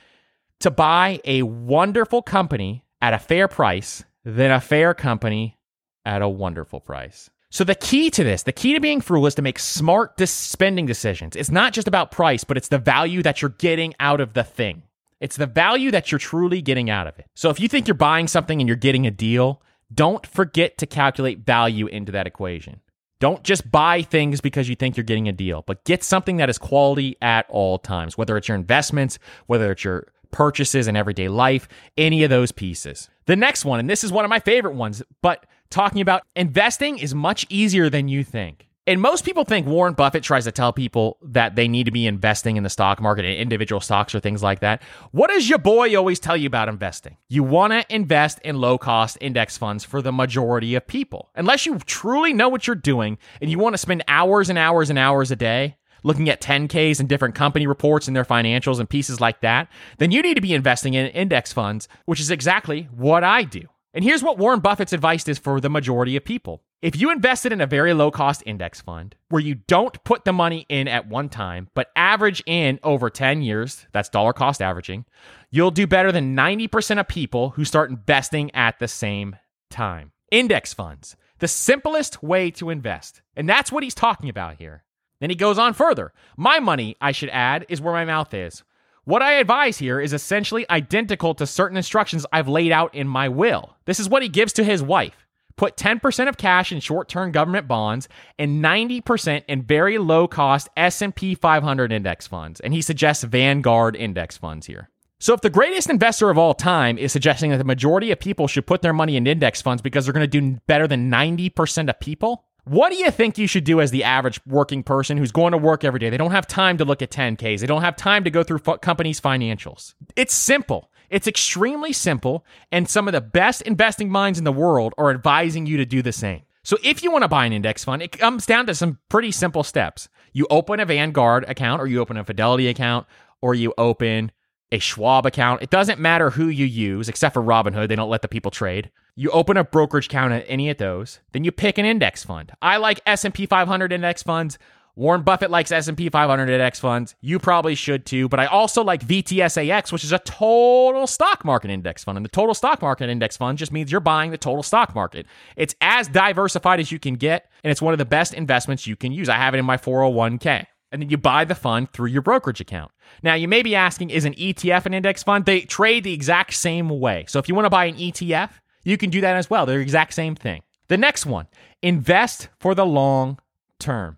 to 0.59 0.71
buy 0.71 1.19
a 1.25 1.43
wonderful 1.43 2.21
company 2.21 2.83
at 3.01 3.13
a 3.13 3.19
fair 3.19 3.47
price 3.47 4.03
than 4.23 4.51
a 4.51 4.61
fair 4.61 4.93
company 4.93 5.57
at 6.05 6.21
a 6.21 6.29
wonderful 6.29 6.79
price. 6.79 7.29
So, 7.51 7.63
the 7.63 7.75
key 7.75 8.09
to 8.11 8.23
this, 8.23 8.43
the 8.43 8.51
key 8.51 8.73
to 8.73 8.81
being 8.81 8.99
frugal 8.99 9.27
is 9.27 9.35
to 9.35 9.41
make 9.41 9.59
smart 9.59 10.19
spending 10.19 10.85
decisions. 10.85 11.35
It's 11.35 11.51
not 11.51 11.73
just 11.73 11.87
about 11.87 12.11
price, 12.11 12.43
but 12.43 12.57
it's 12.57 12.67
the 12.67 12.79
value 12.79 13.23
that 13.23 13.41
you're 13.41 13.49
getting 13.49 13.93
out 13.99 14.19
of 14.19 14.33
the 14.33 14.43
thing. 14.43 14.83
It's 15.21 15.37
the 15.37 15.45
value 15.45 15.91
that 15.91 16.11
you're 16.11 16.19
truly 16.19 16.61
getting 16.61 16.89
out 16.89 17.07
of 17.07 17.17
it. 17.17 17.27
So, 17.33 17.49
if 17.49 17.59
you 17.59 17.69
think 17.69 17.87
you're 17.87 17.95
buying 17.95 18.27
something 18.27 18.59
and 18.59 18.67
you're 18.67 18.75
getting 18.75 19.07
a 19.07 19.11
deal, 19.11 19.61
don't 19.93 20.25
forget 20.25 20.77
to 20.79 20.85
calculate 20.85 21.45
value 21.45 21.87
into 21.87 22.11
that 22.11 22.27
equation. 22.27 22.81
Don't 23.19 23.43
just 23.43 23.71
buy 23.71 24.01
things 24.01 24.41
because 24.41 24.67
you 24.67 24.75
think 24.75 24.97
you're 24.97 25.05
getting 25.05 25.29
a 25.29 25.31
deal, 25.31 25.63
but 25.65 25.85
get 25.85 26.03
something 26.03 26.37
that 26.37 26.49
is 26.49 26.57
quality 26.57 27.15
at 27.21 27.45
all 27.49 27.79
times, 27.79 28.17
whether 28.17 28.35
it's 28.35 28.49
your 28.49 28.57
investments, 28.57 29.17
whether 29.47 29.71
it's 29.71 29.85
your 29.85 30.07
purchases 30.35 30.89
in 30.89 30.97
everyday 30.97 31.29
life, 31.29 31.69
any 31.97 32.23
of 32.23 32.29
those 32.29 32.51
pieces. 32.51 33.09
The 33.25 33.37
next 33.37 33.63
one, 33.63 33.79
and 33.79 33.89
this 33.89 34.03
is 34.03 34.11
one 34.11 34.25
of 34.25 34.29
my 34.29 34.39
favorite 34.39 34.75
ones, 34.75 35.01
but 35.21 35.45
talking 35.69 36.01
about 36.01 36.23
investing 36.35 36.97
is 36.99 37.15
much 37.15 37.45
easier 37.49 37.89
than 37.89 38.09
you 38.09 38.21
think. 38.25 38.67
And 38.85 39.01
most 39.01 39.23
people 39.23 39.45
think 39.45 39.65
Warren 39.65 39.93
Buffett 39.93 40.23
tries 40.23 40.43
to 40.43 40.51
tell 40.51 40.73
people 40.73 41.17
that 41.23 41.55
they 41.55 41.69
need 41.69 41.85
to 41.85 41.91
be 41.91 42.05
investing 42.05 42.57
in 42.57 42.63
the 42.63 42.69
stock 42.69 43.01
market 43.01 43.25
and 43.25 43.33
individual 43.33 43.79
stocks 43.79 44.13
or 44.13 44.19
things 44.19 44.43
like 44.43 44.59
that. 44.59 44.83
What 45.11 45.29
does 45.29 45.49
your 45.49 45.57
boy 45.57 45.95
always 45.95 46.19
tell 46.19 46.37
you 46.37 46.47
about 46.47 46.67
investing? 46.67 47.15
You 47.29 47.41
want 47.41 47.71
to 47.71 47.95
invest 47.95 48.39
in 48.43 48.57
low 48.57 48.77
cost 48.77 49.17
index 49.21 49.57
funds 49.57 49.85
for 49.85 50.01
the 50.01 50.11
majority 50.11 50.75
of 50.75 50.85
people. 50.85 51.29
Unless 51.33 51.65
you 51.65 51.79
truly 51.79 52.33
know 52.33 52.49
what 52.49 52.67
you're 52.67 52.75
doing 52.75 53.17
and 53.41 53.49
you 53.49 53.57
want 53.57 53.73
to 53.73 53.79
spend 53.79 54.03
hours 54.09 54.49
and 54.49 54.59
hours 54.59 54.89
and 54.89 54.99
hours 54.99 55.31
a 55.31 55.35
day 55.37 55.77
looking 56.05 56.29
at 56.29 56.39
10Ks 56.39 56.99
and 56.99 57.09
different 57.09 57.35
company 57.35 57.65
reports 57.65 58.07
and 58.07 58.15
their 58.15 58.23
financials 58.23 58.79
and 58.79 58.89
pieces 58.89 59.19
like 59.19 59.41
that, 59.41 59.67
then 59.97 60.11
you 60.11 60.21
need 60.21 60.35
to 60.35 60.41
be 60.41 60.53
investing 60.53 60.93
in 60.93 61.07
index 61.07 61.51
funds, 61.51 61.89
which 62.05 62.19
is 62.19 62.31
exactly 62.31 62.87
what 62.95 63.23
I 63.23 63.43
do. 63.43 63.63
And 63.93 64.03
here's 64.03 64.21
what 64.21 64.37
Warren 64.37 64.59
Buffett's 64.59 64.93
advice 64.93 65.27
is 65.27 65.39
for 65.39 65.59
the 65.59 65.69
majority 65.69 66.15
of 66.15 66.23
people. 66.23 66.61
If 66.81 66.99
you 66.99 67.11
invested 67.11 67.51
in 67.51 67.61
a 67.61 67.65
very 67.65 67.93
low 67.93 68.11
cost 68.11 68.43
index 68.45 68.81
fund 68.81 69.15
where 69.29 69.41
you 69.41 69.55
don't 69.55 70.03
put 70.03 70.25
the 70.25 70.33
money 70.33 70.67
in 70.69 70.87
at 70.87 71.07
one 71.07 71.29
time, 71.29 71.69
but 71.73 71.89
average 71.95 72.43
in 72.45 72.79
over 72.83 73.09
10 73.09 73.41
years, 73.41 73.87
that's 73.91 74.09
dollar 74.09 74.33
cost 74.33 74.61
averaging, 74.61 75.05
you'll 75.49 75.71
do 75.71 75.87
better 75.87 76.11
than 76.11 76.35
90% 76.35 76.99
of 76.99 77.07
people 77.07 77.51
who 77.51 77.65
start 77.65 77.89
investing 77.89 78.53
at 78.53 78.77
the 78.77 78.87
same 78.87 79.37
time. 79.71 80.11
Index 80.29 80.73
funds, 80.73 81.15
the 81.39 81.47
simplest 81.47 82.21
way 82.21 82.51
to 82.51 82.69
invest. 82.69 83.21
And 83.35 83.49
that's 83.49 83.71
what 83.71 83.83
he's 83.83 83.95
talking 83.95 84.29
about 84.29 84.57
here. 84.57 84.84
Then 85.25 85.31
he 85.31 85.35
goes 85.35 85.57
on 85.57 85.73
further. 85.73 86.13
My 86.37 86.59
money, 86.59 86.97
I 87.01 87.11
should 87.11 87.31
add, 87.31 87.65
is 87.67 87.81
where 87.81 87.95
my 87.95 88.05
mouth 88.05 88.31
is. 88.31 88.61
What 89.05 89.23
I 89.23 89.39
advise 89.39 89.79
here 89.79 89.99
is 89.99 90.13
essentially 90.13 90.69
identical 90.69 91.33
to 91.33 91.47
certain 91.47 91.77
instructions 91.77 92.27
I've 92.31 92.47
laid 92.47 92.71
out 92.71 92.93
in 92.93 93.07
my 93.07 93.27
will. 93.27 93.75
This 93.85 93.99
is 93.99 94.07
what 94.07 94.21
he 94.21 94.29
gives 94.29 94.53
to 94.53 94.63
his 94.63 94.83
wife. 94.83 95.25
Put 95.55 95.77
10% 95.77 96.29
of 96.29 96.37
cash 96.37 96.71
in 96.71 96.79
short-term 96.79 97.31
government 97.31 97.67
bonds 97.67 98.07
and 98.37 98.63
90% 98.63 99.45
in 99.47 99.63
very 99.63 99.97
low-cost 99.97 100.69
S&P 100.77 101.33
500 101.33 101.91
index 101.91 102.27
funds. 102.27 102.59
And 102.59 102.71
he 102.71 102.83
suggests 102.83 103.23
Vanguard 103.23 103.95
index 103.95 104.37
funds 104.37 104.67
here. 104.67 104.91
So 105.19 105.33
if 105.33 105.41
the 105.41 105.49
greatest 105.49 105.89
investor 105.89 106.29
of 106.29 106.37
all 106.37 106.53
time 106.53 106.99
is 106.99 107.11
suggesting 107.11 107.49
that 107.49 107.57
the 107.57 107.63
majority 107.63 108.11
of 108.11 108.19
people 108.19 108.47
should 108.47 108.67
put 108.67 108.83
their 108.83 108.93
money 108.93 109.15
in 109.15 109.25
index 109.25 109.59
funds 109.59 109.81
because 109.81 110.05
they're 110.05 110.13
going 110.13 110.29
to 110.29 110.39
do 110.39 110.59
better 110.67 110.85
than 110.85 111.09
90% 111.09 111.89
of 111.89 111.99
people, 111.99 112.44
what 112.65 112.91
do 112.91 112.97
you 112.97 113.11
think 113.11 113.37
you 113.37 113.47
should 113.47 113.63
do 113.63 113.79
as 113.79 113.91
the 113.91 114.03
average 114.03 114.39
working 114.45 114.83
person 114.83 115.17
who's 115.17 115.31
going 115.31 115.51
to 115.51 115.57
work 115.57 115.83
every 115.83 115.99
day? 115.99 116.09
They 116.09 116.17
don't 116.17 116.31
have 116.31 116.47
time 116.47 116.77
to 116.77 116.85
look 116.85 117.01
at 117.01 117.11
10Ks. 117.11 117.59
They 117.59 117.67
don't 117.67 117.83
have 117.83 117.95
time 117.95 118.23
to 118.23 118.31
go 118.31 118.43
through 118.43 118.59
companies' 118.59 119.21
financials. 119.21 119.93
It's 120.15 120.33
simple. 120.33 120.91
It's 121.09 121.27
extremely 121.27 121.93
simple, 121.93 122.43
and 122.71 122.89
some 122.89 123.07
of 123.07 123.11
the 123.11 123.21
best 123.21 123.61
investing 123.61 124.09
minds 124.09 124.39
in 124.39 124.45
the 124.45 124.51
world 124.51 124.93
are 124.97 125.11
advising 125.11 125.67
you 125.67 125.77
to 125.77 125.85
do 125.85 126.01
the 126.01 126.11
same. 126.11 126.41
So 126.63 126.77
if 126.83 127.03
you 127.03 127.11
want 127.11 127.21
to 127.21 127.27
buy 127.27 127.45
an 127.45 127.53
index 127.53 127.83
fund, 127.83 128.01
it 128.01 128.11
comes 128.11 128.47
down 128.47 128.65
to 128.65 128.73
some 128.73 128.97
pretty 129.07 129.31
simple 129.31 129.63
steps. 129.63 130.09
You 130.33 130.47
open 130.49 130.79
a 130.79 130.85
Vanguard 130.85 131.43
account, 131.47 131.79
or 131.81 131.85
you 131.87 132.01
open 132.01 132.17
a 132.17 132.23
Fidelity 132.23 132.67
account, 132.67 133.05
or 133.39 133.53
you 133.53 133.73
open 133.77 134.31
a 134.71 134.79
Schwab 134.79 135.27
account. 135.27 135.61
It 135.61 135.69
doesn't 135.69 135.99
matter 135.99 136.31
who 136.31 136.47
you 136.47 136.65
use, 136.65 137.07
except 137.07 137.35
for 137.35 137.43
Robinhood. 137.43 137.87
They 137.87 137.95
don't 137.95 138.09
let 138.09 138.23
the 138.23 138.27
people 138.27 138.49
trade. 138.49 138.89
You 139.17 139.31
open 139.31 139.55
a 139.55 139.63
brokerage 139.63 140.07
account 140.07 140.33
at 140.33 140.43
any 140.49 140.69
of 140.69 140.77
those, 140.77 141.21
then 141.31 141.45
you 141.45 141.51
pick 141.53 141.77
an 141.77 141.85
index 141.85 142.25
fund. 142.25 142.51
I 142.61 142.75
like 142.75 142.99
S&P 143.05 143.45
500 143.45 143.93
index 143.93 144.21
funds. 144.21 144.57
Warren 144.97 145.21
Buffett 145.21 145.49
likes 145.49 145.71
S&P 145.71 146.09
500 146.09 146.49
index 146.49 146.81
funds. 146.81 147.15
You 147.21 147.39
probably 147.39 147.75
should 147.75 148.05
too, 148.05 148.27
but 148.27 148.41
I 148.41 148.45
also 148.47 148.83
like 148.83 149.07
VTSAX, 149.07 149.93
which 149.93 150.03
is 150.03 150.11
a 150.11 150.19
total 150.19 151.07
stock 151.07 151.45
market 151.45 151.71
index 151.71 152.03
fund. 152.03 152.17
And 152.17 152.25
the 152.25 152.29
total 152.29 152.53
stock 152.53 152.81
market 152.81 153.09
index 153.09 153.37
fund 153.37 153.57
just 153.57 153.71
means 153.71 153.89
you're 153.89 154.01
buying 154.01 154.31
the 154.31 154.37
total 154.37 154.63
stock 154.63 154.93
market. 154.93 155.27
It's 155.55 155.75
as 155.79 156.09
diversified 156.09 156.81
as 156.81 156.91
you 156.91 156.99
can 156.99 157.15
get, 157.15 157.49
and 157.63 157.71
it's 157.71 157.81
one 157.81 157.93
of 157.93 157.99
the 157.99 158.05
best 158.05 158.33
investments 158.33 158.85
you 158.85 158.97
can 158.97 159.13
use. 159.13 159.29
I 159.29 159.37
have 159.37 159.53
it 159.53 159.59
in 159.59 159.65
my 159.65 159.77
401k 159.77 160.65
and 160.91 161.01
then 161.01 161.09
you 161.09 161.17
buy 161.17 161.43
the 161.43 161.55
fund 161.55 161.91
through 161.91 162.07
your 162.07 162.21
brokerage 162.21 162.61
account. 162.61 162.91
Now, 163.21 163.33
you 163.33 163.47
may 163.47 163.61
be 163.63 163.75
asking, 163.75 164.11
is 164.11 164.23
an 164.23 164.33
ETF 164.33 164.85
an 164.85 164.93
index 164.93 165.23
fund? 165.23 165.45
They 165.45 165.61
trade 165.61 166.05
the 166.05 166.13
exact 166.13 166.53
same 166.53 166.87
way. 166.87 167.25
So 167.27 167.39
if 167.39 167.49
you 167.49 167.55
want 167.55 167.65
to 167.65 167.69
buy 167.69 167.85
an 167.85 167.95
ETF, 167.95 168.51
you 168.85 168.97
can 168.97 169.09
do 169.09 169.21
that 169.21 169.35
as 169.35 169.49
well. 169.49 169.65
They're 169.65 169.77
the 169.77 169.83
exact 169.83 170.13
same 170.13 170.35
thing. 170.35 170.61
The 170.87 170.97
next 170.97 171.25
one, 171.25 171.47
invest 171.81 172.47
for 172.59 172.73
the 172.73 172.85
long 172.85 173.39
term. 173.79 174.17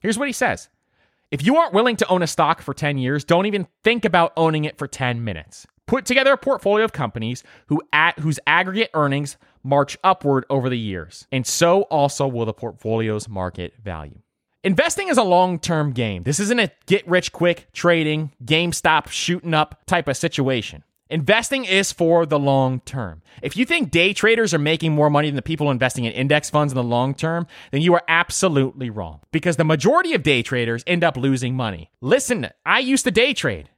Here's 0.00 0.18
what 0.18 0.28
he 0.28 0.32
says 0.32 0.68
If 1.30 1.46
you 1.46 1.56
aren't 1.56 1.72
willing 1.72 1.96
to 1.96 2.08
own 2.08 2.22
a 2.22 2.26
stock 2.26 2.60
for 2.60 2.74
10 2.74 2.98
years, 2.98 3.24
don't 3.24 3.46
even 3.46 3.66
think 3.82 4.04
about 4.04 4.32
owning 4.36 4.64
it 4.64 4.76
for 4.76 4.86
10 4.86 5.24
minutes. 5.24 5.66
Put 5.86 6.04
together 6.04 6.32
a 6.32 6.38
portfolio 6.38 6.84
of 6.84 6.92
companies 6.92 7.42
who 7.68 7.82
at, 7.92 8.18
whose 8.18 8.38
aggregate 8.46 8.90
earnings 8.94 9.36
march 9.62 9.96
upward 10.02 10.44
over 10.50 10.68
the 10.68 10.78
years, 10.78 11.26
and 11.30 11.46
so 11.46 11.82
also 11.82 12.26
will 12.26 12.46
the 12.46 12.52
portfolio's 12.52 13.28
market 13.28 13.74
value. 13.82 14.18
Investing 14.64 15.08
is 15.08 15.18
a 15.18 15.24
long 15.24 15.58
term 15.58 15.92
game. 15.92 16.22
This 16.22 16.40
isn't 16.40 16.60
a 16.60 16.70
get 16.86 17.06
rich 17.08 17.32
quick 17.32 17.66
trading, 17.72 18.32
GameStop 18.44 19.08
shooting 19.08 19.54
up 19.54 19.82
type 19.86 20.08
of 20.08 20.16
situation. 20.16 20.84
Investing 21.12 21.66
is 21.66 21.92
for 21.92 22.24
the 22.24 22.38
long 22.38 22.80
term. 22.80 23.20
If 23.42 23.54
you 23.54 23.66
think 23.66 23.90
day 23.90 24.14
traders 24.14 24.54
are 24.54 24.58
making 24.58 24.92
more 24.92 25.10
money 25.10 25.28
than 25.28 25.36
the 25.36 25.42
people 25.42 25.70
investing 25.70 26.06
in 26.06 26.12
index 26.14 26.48
funds 26.48 26.72
in 26.72 26.76
the 26.76 26.82
long 26.82 27.14
term, 27.14 27.46
then 27.70 27.82
you 27.82 27.92
are 27.92 28.02
absolutely 28.08 28.88
wrong 28.88 29.20
because 29.30 29.58
the 29.58 29.64
majority 29.64 30.14
of 30.14 30.22
day 30.22 30.42
traders 30.42 30.82
end 30.86 31.04
up 31.04 31.18
losing 31.18 31.54
money. 31.54 31.90
Listen, 32.00 32.48
I 32.64 32.78
used 32.78 33.04
to 33.04 33.10
day 33.10 33.34
trade. 33.34 33.68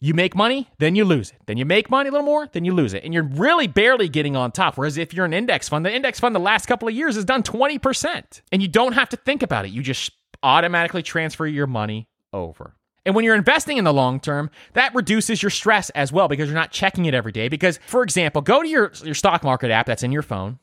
You 0.00 0.14
make 0.14 0.34
money, 0.34 0.70
then 0.78 0.94
you 0.94 1.04
lose 1.04 1.28
it. 1.28 1.42
Then 1.44 1.58
you 1.58 1.66
make 1.66 1.90
money 1.90 2.08
a 2.08 2.12
little 2.12 2.24
more, 2.24 2.48
then 2.50 2.64
you 2.64 2.72
lose 2.72 2.94
it. 2.94 3.04
And 3.04 3.12
you're 3.12 3.22
really 3.22 3.66
barely 3.66 4.08
getting 4.08 4.34
on 4.34 4.50
top. 4.50 4.78
Whereas 4.78 4.96
if 4.96 5.12
you're 5.12 5.26
an 5.26 5.34
index 5.34 5.68
fund, 5.68 5.84
the 5.84 5.94
index 5.94 6.18
fund 6.18 6.34
the 6.34 6.40
last 6.40 6.64
couple 6.64 6.88
of 6.88 6.94
years 6.94 7.16
has 7.16 7.26
done 7.26 7.42
20%. 7.42 8.40
And 8.50 8.62
you 8.62 8.68
don't 8.68 8.94
have 8.94 9.10
to 9.10 9.18
think 9.18 9.42
about 9.42 9.66
it. 9.66 9.72
You 9.72 9.82
just 9.82 10.10
automatically 10.42 11.02
transfer 11.02 11.46
your 11.46 11.66
money 11.66 12.08
over. 12.32 12.76
And 13.06 13.14
when 13.14 13.24
you're 13.24 13.36
investing 13.36 13.78
in 13.78 13.84
the 13.84 13.92
long 13.92 14.18
term, 14.18 14.50
that 14.72 14.92
reduces 14.94 15.40
your 15.40 15.50
stress 15.50 15.90
as 15.90 16.12
well 16.12 16.26
because 16.26 16.48
you're 16.48 16.58
not 16.58 16.72
checking 16.72 17.06
it 17.06 17.14
every 17.14 17.30
day. 17.30 17.48
Because, 17.48 17.78
for 17.86 18.02
example, 18.02 18.42
go 18.42 18.60
to 18.60 18.68
your, 18.68 18.92
your 19.04 19.14
stock 19.14 19.44
market 19.44 19.70
app 19.70 19.86
that's 19.86 20.02
in 20.02 20.10
your 20.10 20.22
phone, 20.22 20.58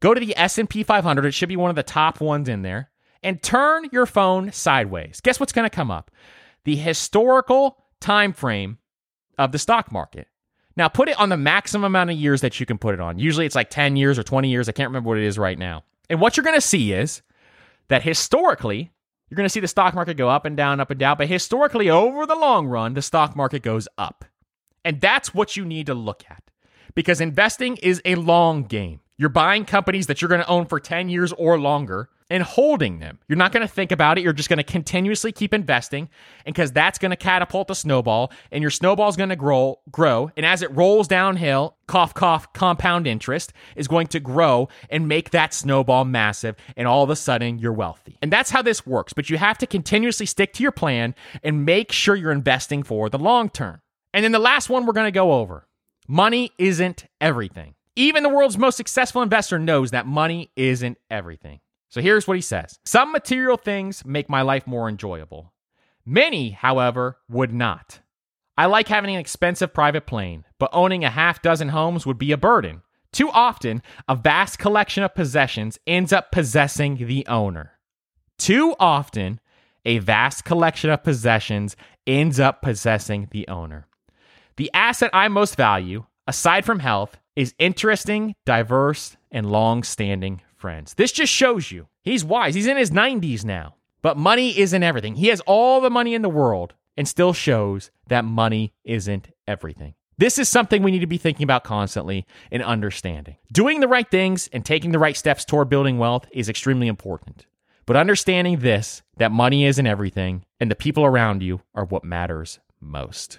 go 0.00 0.12
to 0.12 0.20
the 0.20 0.36
S&P 0.36 0.82
500, 0.82 1.24
it 1.24 1.32
should 1.32 1.48
be 1.48 1.56
one 1.56 1.70
of 1.70 1.76
the 1.76 1.82
top 1.82 2.20
ones 2.20 2.48
in 2.48 2.60
there, 2.60 2.90
and 3.22 3.42
turn 3.42 3.88
your 3.90 4.04
phone 4.04 4.52
sideways. 4.52 5.20
Guess 5.22 5.40
what's 5.40 5.52
going 5.52 5.68
to 5.68 5.74
come 5.74 5.90
up? 5.90 6.10
The 6.64 6.76
historical 6.76 7.84
time 8.00 8.34
frame 8.34 8.76
of 9.38 9.50
the 9.50 9.58
stock 9.58 9.90
market. 9.90 10.28
Now, 10.76 10.88
put 10.88 11.08
it 11.08 11.18
on 11.18 11.30
the 11.30 11.38
maximum 11.38 11.84
amount 11.84 12.10
of 12.10 12.16
years 12.16 12.42
that 12.42 12.60
you 12.60 12.66
can 12.66 12.76
put 12.76 12.92
it 12.92 13.00
on. 13.00 13.18
Usually 13.18 13.46
it's 13.46 13.54
like 13.54 13.70
10 13.70 13.96
years 13.96 14.18
or 14.18 14.22
20 14.22 14.50
years. 14.50 14.68
I 14.68 14.72
can't 14.72 14.90
remember 14.90 15.08
what 15.08 15.16
it 15.16 15.24
is 15.24 15.38
right 15.38 15.58
now. 15.58 15.84
And 16.10 16.20
what 16.20 16.36
you're 16.36 16.44
going 16.44 16.54
to 16.54 16.60
see 16.60 16.92
is 16.92 17.22
that 17.88 18.02
historically, 18.02 18.92
you're 19.28 19.36
going 19.36 19.46
to 19.46 19.50
see 19.50 19.60
the 19.60 19.68
stock 19.68 19.94
market 19.94 20.16
go 20.16 20.28
up 20.28 20.44
and 20.44 20.56
down, 20.56 20.80
up 20.80 20.90
and 20.90 21.00
down. 21.00 21.16
But 21.16 21.28
historically, 21.28 21.90
over 21.90 22.26
the 22.26 22.36
long 22.36 22.66
run, 22.66 22.94
the 22.94 23.02
stock 23.02 23.34
market 23.34 23.62
goes 23.62 23.88
up. 23.98 24.24
And 24.84 25.00
that's 25.00 25.34
what 25.34 25.56
you 25.56 25.64
need 25.64 25.86
to 25.86 25.94
look 25.94 26.22
at 26.30 26.44
because 26.94 27.20
investing 27.20 27.76
is 27.78 28.00
a 28.04 28.14
long 28.14 28.62
game. 28.64 29.00
You're 29.18 29.30
buying 29.30 29.64
companies 29.64 30.08
that 30.08 30.20
you're 30.20 30.28
going 30.28 30.42
to 30.42 30.48
own 30.48 30.66
for 30.66 30.78
10 30.78 31.08
years 31.08 31.32
or 31.32 31.58
longer 31.58 32.10
and 32.28 32.42
holding 32.42 32.98
them. 32.98 33.18
You're 33.28 33.38
not 33.38 33.50
going 33.50 33.66
to 33.66 33.72
think 33.72 33.90
about 33.90 34.18
it. 34.18 34.24
You're 34.24 34.34
just 34.34 34.50
going 34.50 34.58
to 34.58 34.62
continuously 34.62 35.32
keep 35.32 35.54
investing 35.54 36.10
and 36.44 36.54
because 36.54 36.70
that's 36.72 36.98
going 36.98 37.10
to 37.10 37.16
catapult 37.16 37.68
the 37.68 37.74
snowball 37.74 38.30
and 38.50 38.60
your 38.60 38.70
snowball 38.70 39.08
is 39.08 39.16
going 39.16 39.30
to 39.30 39.36
grow 39.36 39.78
grow 39.90 40.30
and 40.36 40.44
as 40.44 40.60
it 40.60 40.70
rolls 40.72 41.08
downhill, 41.08 41.76
cough 41.86 42.12
cough 42.12 42.52
compound 42.52 43.06
interest 43.06 43.54
is 43.74 43.88
going 43.88 44.08
to 44.08 44.20
grow 44.20 44.68
and 44.90 45.08
make 45.08 45.30
that 45.30 45.54
snowball 45.54 46.04
massive 46.04 46.56
and 46.76 46.86
all 46.86 47.02
of 47.02 47.08
a 47.08 47.16
sudden 47.16 47.58
you're 47.58 47.72
wealthy. 47.72 48.18
And 48.20 48.30
that's 48.30 48.50
how 48.50 48.60
this 48.60 48.86
works, 48.86 49.14
but 49.14 49.30
you 49.30 49.38
have 49.38 49.56
to 49.58 49.66
continuously 49.66 50.26
stick 50.26 50.52
to 50.54 50.62
your 50.62 50.72
plan 50.72 51.14
and 51.42 51.64
make 51.64 51.90
sure 51.90 52.16
you're 52.16 52.32
investing 52.32 52.82
for 52.82 53.08
the 53.08 53.18
long 53.18 53.48
term. 53.48 53.80
And 54.12 54.24
then 54.24 54.32
the 54.32 54.38
last 54.38 54.68
one 54.68 54.84
we're 54.84 54.92
going 54.92 55.06
to 55.06 55.10
go 55.10 55.32
over. 55.34 55.66
Money 56.08 56.52
isn't 56.58 57.06
everything. 57.20 57.75
Even 57.98 58.22
the 58.22 58.28
world's 58.28 58.58
most 58.58 58.76
successful 58.76 59.22
investor 59.22 59.58
knows 59.58 59.90
that 59.90 60.06
money 60.06 60.50
isn't 60.54 60.98
everything. 61.10 61.60
So 61.88 62.02
here's 62.02 62.28
what 62.28 62.36
he 62.36 62.42
says 62.42 62.78
Some 62.84 63.10
material 63.10 63.56
things 63.56 64.04
make 64.04 64.28
my 64.28 64.42
life 64.42 64.66
more 64.66 64.88
enjoyable. 64.88 65.54
Many, 66.04 66.50
however, 66.50 67.18
would 67.28 67.52
not. 67.52 68.00
I 68.58 68.66
like 68.66 68.88
having 68.88 69.14
an 69.14 69.20
expensive 69.20 69.72
private 69.72 70.06
plane, 70.06 70.44
but 70.58 70.70
owning 70.72 71.04
a 71.04 71.10
half 71.10 71.42
dozen 71.42 71.70
homes 71.70 72.06
would 72.06 72.18
be 72.18 72.32
a 72.32 72.36
burden. 72.36 72.82
Too 73.12 73.30
often, 73.30 73.82
a 74.08 74.14
vast 74.14 74.58
collection 74.58 75.02
of 75.02 75.14
possessions 75.14 75.78
ends 75.86 76.12
up 76.12 76.30
possessing 76.30 77.06
the 77.06 77.26
owner. 77.26 77.72
Too 78.38 78.74
often, 78.78 79.40
a 79.86 79.98
vast 79.98 80.44
collection 80.44 80.90
of 80.90 81.02
possessions 81.02 81.76
ends 82.06 82.38
up 82.38 82.60
possessing 82.60 83.28
the 83.30 83.48
owner. 83.48 83.86
The 84.56 84.70
asset 84.74 85.10
I 85.14 85.28
most 85.28 85.56
value, 85.56 86.04
aside 86.26 86.64
from 86.66 86.80
health, 86.80 87.16
is 87.36 87.54
interesting, 87.58 88.34
diverse, 88.44 89.16
and 89.30 89.50
long 89.50 89.82
standing 89.82 90.40
friends. 90.56 90.94
This 90.94 91.12
just 91.12 91.32
shows 91.32 91.70
you 91.70 91.86
he's 92.02 92.24
wise. 92.24 92.54
He's 92.54 92.66
in 92.66 92.76
his 92.76 92.90
90s 92.90 93.44
now. 93.44 93.74
But 94.02 94.16
money 94.16 94.58
isn't 94.58 94.82
everything. 94.82 95.16
He 95.16 95.28
has 95.28 95.40
all 95.42 95.80
the 95.80 95.90
money 95.90 96.14
in 96.14 96.22
the 96.22 96.28
world 96.28 96.74
and 96.96 97.06
still 97.06 97.32
shows 97.32 97.90
that 98.08 98.24
money 98.24 98.72
isn't 98.84 99.28
everything. 99.46 99.94
This 100.18 100.38
is 100.38 100.48
something 100.48 100.82
we 100.82 100.92
need 100.92 101.00
to 101.00 101.06
be 101.06 101.18
thinking 101.18 101.44
about 101.44 101.64
constantly 101.64 102.24
and 102.50 102.62
understanding. 102.62 103.36
Doing 103.52 103.80
the 103.80 103.88
right 103.88 104.10
things 104.10 104.48
and 104.52 104.64
taking 104.64 104.92
the 104.92 104.98
right 104.98 105.16
steps 105.16 105.44
toward 105.44 105.68
building 105.68 105.98
wealth 105.98 106.26
is 106.32 106.48
extremely 106.48 106.86
important. 106.86 107.44
But 107.84 107.96
understanding 107.96 108.60
this, 108.60 109.02
that 109.18 109.30
money 109.30 109.66
isn't 109.66 109.86
everything, 109.86 110.44
and 110.58 110.70
the 110.70 110.74
people 110.74 111.04
around 111.04 111.42
you 111.42 111.60
are 111.74 111.84
what 111.84 112.02
matters 112.02 112.60
most. 112.80 113.38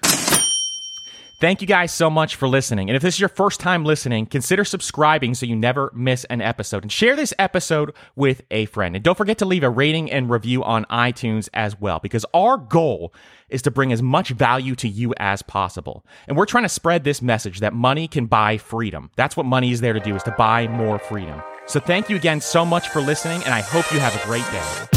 Thank 1.39 1.62
you 1.62 1.67
guys 1.67 1.93
so 1.93 2.10
much 2.10 2.36
for 2.36 2.47
listening. 2.47 2.89
And 2.89 2.95
if 2.95 3.04
this 3.04 3.13
is 3.13 3.19
your 3.19 3.30
first 3.30 3.60
time 3.60 3.86
listening, 3.86 4.26
consider 4.26 4.65
subscribing 4.65 5.36
so 5.36 5.45
you 5.45 5.56
never 5.56 5.91
miss 5.93 6.23
an 6.32 6.41
episode. 6.41 6.82
And 6.82 6.91
share 6.91 7.15
this 7.15 7.32
episode 7.38 7.93
with 8.15 8.41
a 8.50 8.65
friend. 8.65 8.95
And 8.95 9.06
don't 9.06 9.15
forget 9.15 9.38
to 9.38 9.45
leave 9.45 9.62
a 9.62 9.69
rating 9.69 10.10
and 10.10 10.32
review 10.32 10.63
on 10.63 10.86
iTunes 10.86 11.47
as 11.54 11.80
well, 11.80 12.00
because 12.00 12.26
our 12.34 12.58
goal 12.58 13.13
is 13.50 13.62
to 13.62 13.71
bring 13.71 13.93
as 13.93 14.02
much 14.02 14.30
value 14.30 14.73
to 14.78 14.88
you 14.88 15.13
as 15.17 15.43
possible. 15.43 16.04
And 16.28 16.36
we're 16.36 16.47
trying 16.47 16.65
to 16.65 16.69
spread 16.69 17.04
this 17.04 17.21
message 17.21 17.60
that 17.60 17.76
money 17.76 18.08
can 18.08 18.26
buy 18.26 18.58
freedom. 18.58 19.12
That's 19.15 19.38
what 19.38 19.45
money 19.45 19.71
is 19.71 19.80
there 19.80 19.93
to 19.93 20.00
do, 20.00 20.15
is 20.15 20.23
to 20.23 20.32
buy 20.32 20.67
more 20.67 20.97
freedom. 20.97 21.43
So 21.67 21.80
thank 21.80 22.10
you 22.10 22.15
again 22.15 22.41
so 22.41 22.65
much 22.65 22.89
for 22.89 23.00
listening, 23.00 23.43
and 23.43 23.54
I 23.54 23.62
hope 23.62 23.93
you 23.93 24.00
have 24.00 24.15
a 24.15 24.26
great 24.26 24.50
day. 24.50 24.97